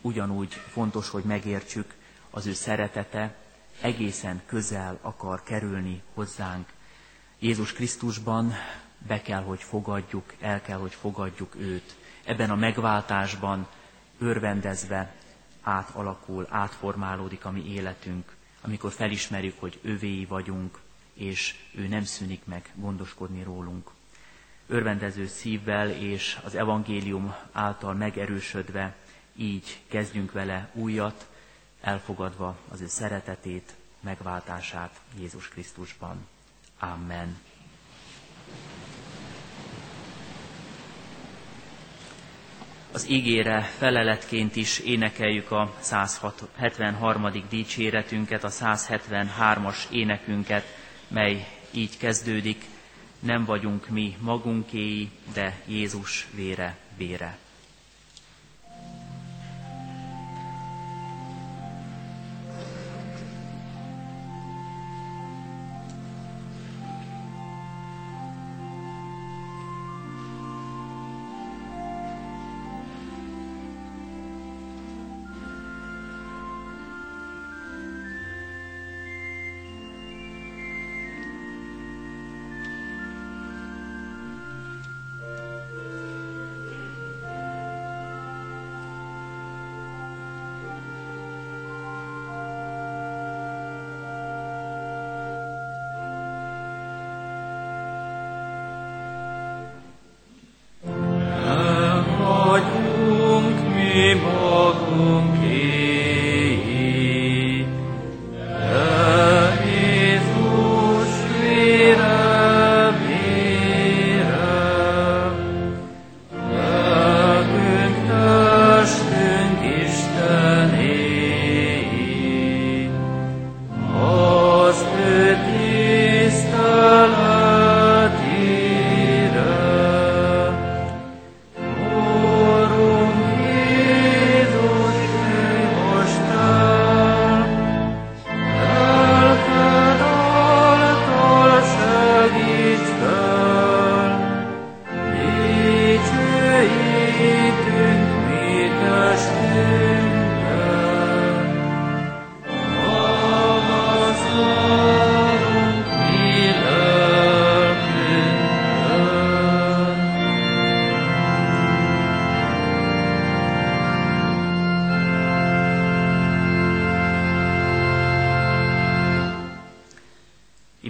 ugyanúgy 0.00 0.52
fontos, 0.52 1.08
hogy 1.08 1.24
megértsük, 1.24 1.94
az 2.30 2.46
ő 2.46 2.52
szeretete 2.52 3.34
egészen 3.80 4.42
közel 4.46 4.98
akar 5.02 5.42
kerülni 5.42 6.02
hozzánk. 6.14 6.68
Jézus 7.38 7.72
Krisztusban 7.72 8.52
be 9.06 9.22
kell, 9.22 9.42
hogy 9.42 9.62
fogadjuk, 9.62 10.34
el 10.40 10.62
kell, 10.62 10.78
hogy 10.78 10.94
fogadjuk 10.94 11.54
őt. 11.54 11.96
Ebben 12.24 12.50
a 12.50 12.56
megváltásban 12.56 13.68
örvendezve 14.18 15.14
átalakul, 15.62 16.46
átformálódik 16.50 17.44
a 17.44 17.50
mi 17.50 17.72
életünk, 17.72 18.35
amikor 18.66 18.92
felismerjük, 18.92 19.60
hogy 19.60 19.78
övéi 19.82 20.24
vagyunk, 20.24 20.78
és 21.14 21.54
ő 21.74 21.86
nem 21.86 22.04
szűnik 22.04 22.44
meg 22.44 22.72
gondoskodni 22.74 23.42
rólunk. 23.42 23.90
Örvendező 24.66 25.26
szívvel 25.26 25.90
és 25.90 26.38
az 26.44 26.54
evangélium 26.54 27.34
által 27.52 27.94
megerősödve 27.94 28.96
így 29.36 29.80
kezdjünk 29.88 30.32
vele 30.32 30.70
újat, 30.72 31.26
elfogadva 31.80 32.56
az 32.68 32.80
ő 32.80 32.86
szeretetét, 32.86 33.74
megváltását 34.00 35.00
Jézus 35.18 35.48
Krisztusban. 35.48 36.26
Amen. 36.78 37.36
Az 42.96 43.10
ígére 43.10 43.62
feleletként 43.78 44.56
is 44.56 44.78
énekeljük 44.78 45.50
a 45.50 45.74
173. 45.80 47.30
dicséretünket, 47.48 48.44
a 48.44 48.48
173-as 48.50 49.76
énekünket, 49.90 50.64
mely 51.08 51.48
így 51.70 51.96
kezdődik, 51.98 52.64
nem 53.20 53.44
vagyunk 53.44 53.88
mi 53.88 54.16
magunkéi, 54.20 55.10
de 55.34 55.60
Jézus 55.66 56.26
vére 56.34 56.76
vére. 56.96 57.38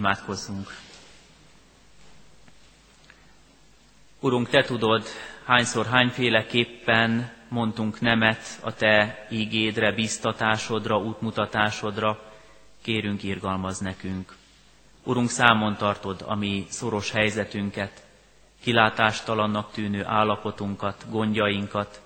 Imádkozzunk! 0.07 0.75
Urunk, 4.21 4.49
Te 4.49 4.63
tudod, 4.63 5.05
hányszor, 5.45 5.87
hányféleképpen 5.87 7.33
mondtunk 7.49 8.01
nemet 8.01 8.59
a 8.63 8.75
Te 8.75 9.27
ígédre, 9.31 9.93
biztatásodra, 9.93 10.99
útmutatásodra, 10.99 12.33
kérünk 12.83 13.23
irgalmaz 13.23 13.79
nekünk. 13.79 14.37
Urunk, 15.05 15.31
számon 15.31 15.77
tartod 15.77 16.25
a 16.27 16.35
mi 16.35 16.67
szoros 16.69 17.11
helyzetünket, 17.11 18.07
kilátástalannak 18.63 19.73
tűnő 19.73 20.05
állapotunkat, 20.05 21.05
gondjainkat, 21.11 22.03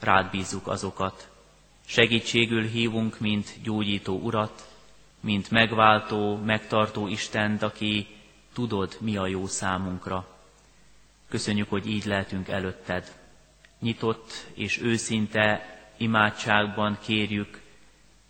rád 0.00 0.30
bízzuk 0.30 0.66
azokat. 0.66 1.28
Segítségül 1.86 2.62
hívunk, 2.64 3.20
mint 3.20 3.62
gyógyító 3.62 4.18
urat, 4.18 4.67
mint 5.20 5.50
megváltó, 5.50 6.36
megtartó 6.36 7.06
Istent, 7.08 7.62
aki 7.62 8.06
tudod, 8.52 8.96
mi 9.00 9.16
a 9.16 9.26
jó 9.26 9.46
számunkra. 9.46 10.26
Köszönjük, 11.28 11.68
hogy 11.70 11.86
így 11.86 12.04
lehetünk 12.04 12.48
előtted. 12.48 13.12
Nyitott 13.80 14.46
és 14.54 14.80
őszinte 14.82 15.76
imádságban 15.96 16.98
kérjük, 17.02 17.60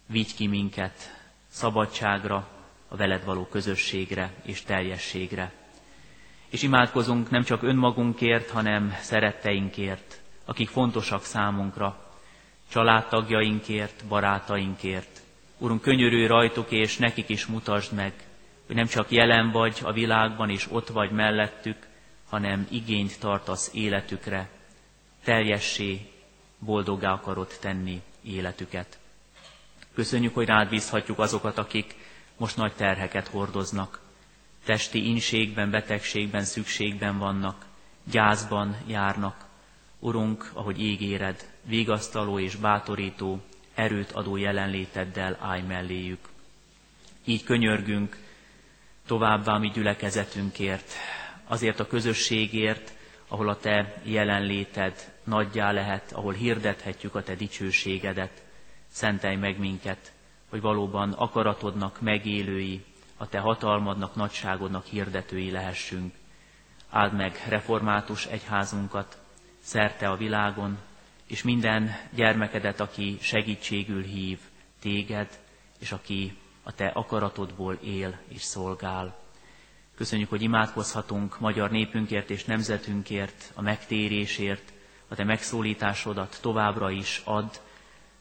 vigy 0.06 0.34
ki 0.34 0.46
minket 0.46 1.22
szabadságra, 1.48 2.48
a 2.88 2.96
veled 2.96 3.24
való 3.24 3.46
közösségre 3.46 4.32
és 4.42 4.62
teljességre. 4.62 5.52
És 6.48 6.62
imádkozunk 6.62 7.30
nem 7.30 7.42
csak 7.42 7.62
önmagunkért, 7.62 8.50
hanem 8.50 8.94
szeretteinkért, 9.00 10.20
akik 10.44 10.68
fontosak 10.68 11.22
számunkra, 11.24 12.12
családtagjainkért, 12.68 14.04
barátainkért, 14.08 15.17
Urunk, 15.58 15.82
könyörülj 15.82 16.26
rajtuk, 16.26 16.70
és 16.70 16.96
nekik 16.96 17.28
is 17.28 17.46
mutasd 17.46 17.92
meg, 17.92 18.12
hogy 18.66 18.76
nem 18.76 18.86
csak 18.86 19.10
jelen 19.10 19.50
vagy 19.50 19.80
a 19.82 19.92
világban, 19.92 20.50
és 20.50 20.66
ott 20.70 20.88
vagy 20.88 21.10
mellettük, 21.10 21.76
hanem 22.28 22.66
igényt 22.70 23.20
tartasz 23.20 23.70
életükre, 23.74 24.48
teljessé, 25.24 26.00
boldoggá 26.58 27.12
akarod 27.12 27.56
tenni 27.60 28.02
életüket. 28.22 28.98
Köszönjük, 29.94 30.34
hogy 30.34 30.46
rád 30.46 30.68
bízhatjuk 30.68 31.18
azokat, 31.18 31.58
akik 31.58 31.94
most 32.36 32.56
nagy 32.56 32.72
terheket 32.72 33.28
hordoznak, 33.28 34.00
testi 34.64 35.08
inségben, 35.08 35.70
betegségben, 35.70 36.44
szükségben 36.44 37.18
vannak, 37.18 37.66
gyászban 38.10 38.76
járnak. 38.86 39.46
Urunk, 39.98 40.50
ahogy 40.52 40.80
ígéred, 40.80 41.50
vigasztaló 41.62 42.38
és 42.38 42.56
bátorító, 42.56 43.40
erőt 43.78 44.12
adó 44.12 44.36
jelenléteddel 44.36 45.36
állj 45.40 45.62
melléjük. 45.62 46.28
Így 47.24 47.44
könyörgünk 47.44 48.16
továbbá 49.06 49.58
mi 49.58 49.68
gyülekezetünkért, 49.68 50.92
azért 51.46 51.80
a 51.80 51.86
közösségért, 51.86 52.92
ahol 53.28 53.48
a 53.48 53.56
Te 53.58 54.00
jelenléted 54.02 55.12
nagyjá 55.24 55.70
lehet, 55.72 56.12
ahol 56.12 56.32
hirdethetjük 56.32 57.14
a 57.14 57.22
Te 57.22 57.34
dicsőségedet. 57.34 58.42
Szentelj 58.92 59.36
meg 59.36 59.58
minket, 59.58 60.12
hogy 60.48 60.60
valóban 60.60 61.12
akaratodnak 61.12 62.00
megélői, 62.00 62.84
a 63.16 63.28
Te 63.28 63.38
hatalmadnak, 63.38 64.14
nagyságodnak 64.14 64.84
hirdetői 64.84 65.50
lehessünk. 65.50 66.14
Áld 66.90 67.12
meg 67.14 67.44
református 67.48 68.26
egyházunkat 68.26 69.18
szerte 69.60 70.08
a 70.08 70.16
világon, 70.16 70.78
és 71.28 71.42
minden 71.42 71.90
gyermekedet, 72.14 72.80
aki 72.80 73.18
segítségül 73.20 74.02
hív 74.02 74.38
téged, 74.80 75.38
és 75.78 75.92
aki 75.92 76.36
a 76.62 76.72
te 76.74 76.86
akaratodból 76.86 77.74
él 77.82 78.18
és 78.28 78.42
szolgál. 78.42 79.18
Köszönjük, 79.94 80.28
hogy 80.28 80.42
imádkozhatunk 80.42 81.40
magyar 81.40 81.70
népünkért 81.70 82.30
és 82.30 82.44
nemzetünkért, 82.44 83.52
a 83.54 83.62
megtérésért, 83.62 84.72
a 85.08 85.14
te 85.14 85.24
megszólításodat 85.24 86.38
továbbra 86.40 86.90
is 86.90 87.22
add, 87.24 87.48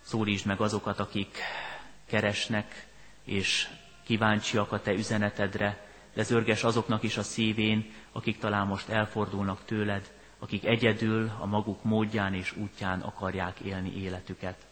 szólítsd 0.02 0.46
meg 0.46 0.62
azokat, 0.62 1.00
akik 1.00 1.38
keresnek, 2.06 2.88
és 3.24 3.68
kíváncsiak 4.06 4.72
a 4.72 4.82
te 4.82 4.92
üzenetedre, 4.94 5.86
de 6.14 6.24
zörges 6.24 6.64
azoknak 6.64 7.04
is 7.04 7.18
a 7.18 7.24
szívén, 7.24 7.94
akik 8.12 8.38
talán 8.40 8.68
most 8.68 8.90
elfordulnak 8.90 9.66
tőled, 9.66 10.12
akik 10.40 10.66
egyedül 10.66 11.32
a 11.40 11.46
maguk 11.46 11.84
módján 11.84 12.34
és 12.34 12.56
útján 12.56 13.02
akarják 13.02 13.60
élni 13.60 13.96
életüket. 14.02 14.66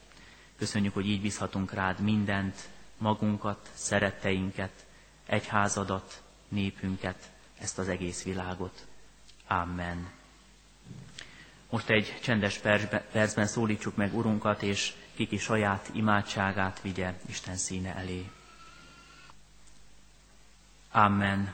Köszönjük, 0.57 0.93
hogy 0.93 1.07
így 1.07 1.22
bízhatunk 1.22 1.74
rád 1.74 1.99
mindent, 1.99 2.70
magunkat, 2.97 3.70
szeretteinket, 3.74 4.86
egyházadat, 5.26 6.22
népünket, 6.47 7.30
ezt 7.59 7.78
az 7.80 7.88
egész 7.88 8.24
világot. 8.24 8.86
Amen. 9.47 10.09
Most 11.70 11.89
egy 11.89 12.20
csendes 12.22 12.57
percben 13.11 13.47
szólítsuk 13.47 13.95
meg 13.95 14.16
Urunkat, 14.16 14.63
és 14.63 14.93
kiki 15.16 15.38
saját 15.38 15.89
imádságát 15.93 16.82
vigye 16.82 17.13
Isten 17.28 17.55
színe 17.55 17.95
elé. 17.95 18.30
Amen. 20.91 21.53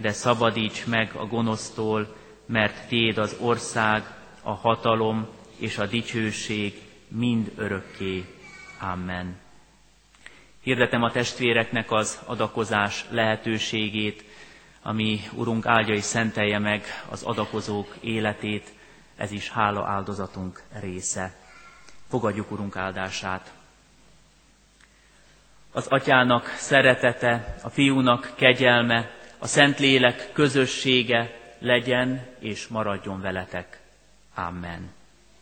de 0.00 0.12
szabadíts 0.12 0.86
meg 0.86 1.12
a 1.14 1.26
gonosztól, 1.26 2.16
mert 2.46 2.88
Téd 2.88 3.18
az 3.18 3.36
ország, 3.40 4.02
a 4.42 4.52
hatalom 4.52 5.26
és 5.56 5.78
a 5.78 5.86
dicsőség 5.86 6.82
mind 7.08 7.52
örökké. 7.56 8.24
Amen. 8.92 9.36
Hirdetem 10.60 11.02
a 11.02 11.10
testvéreknek 11.10 11.90
az 11.90 12.20
adakozás 12.24 13.04
lehetőségét, 13.10 14.24
ami 14.82 15.20
Urunk 15.32 15.66
áldja 15.66 15.94
és 15.94 16.04
szentelje 16.04 16.58
meg 16.58 16.84
az 17.10 17.22
adakozók 17.22 17.94
életét, 18.00 18.72
ez 19.16 19.30
is 19.30 19.50
hála 19.50 19.86
áldozatunk 19.86 20.62
része. 20.80 21.34
Fogadjuk 22.08 22.50
Urunk 22.50 22.76
áldását. 22.76 23.52
Az 25.72 25.86
atyának 25.86 26.46
szeretete, 26.46 27.56
a 27.62 27.68
fiúnak 27.68 28.32
kegyelme, 28.36 29.10
a 29.40 29.46
Szentlélek 29.46 30.32
közössége 30.32 31.30
legyen 31.58 32.26
és 32.38 32.66
maradjon 32.68 33.20
veletek. 33.20 33.80
Amen. 34.34 34.90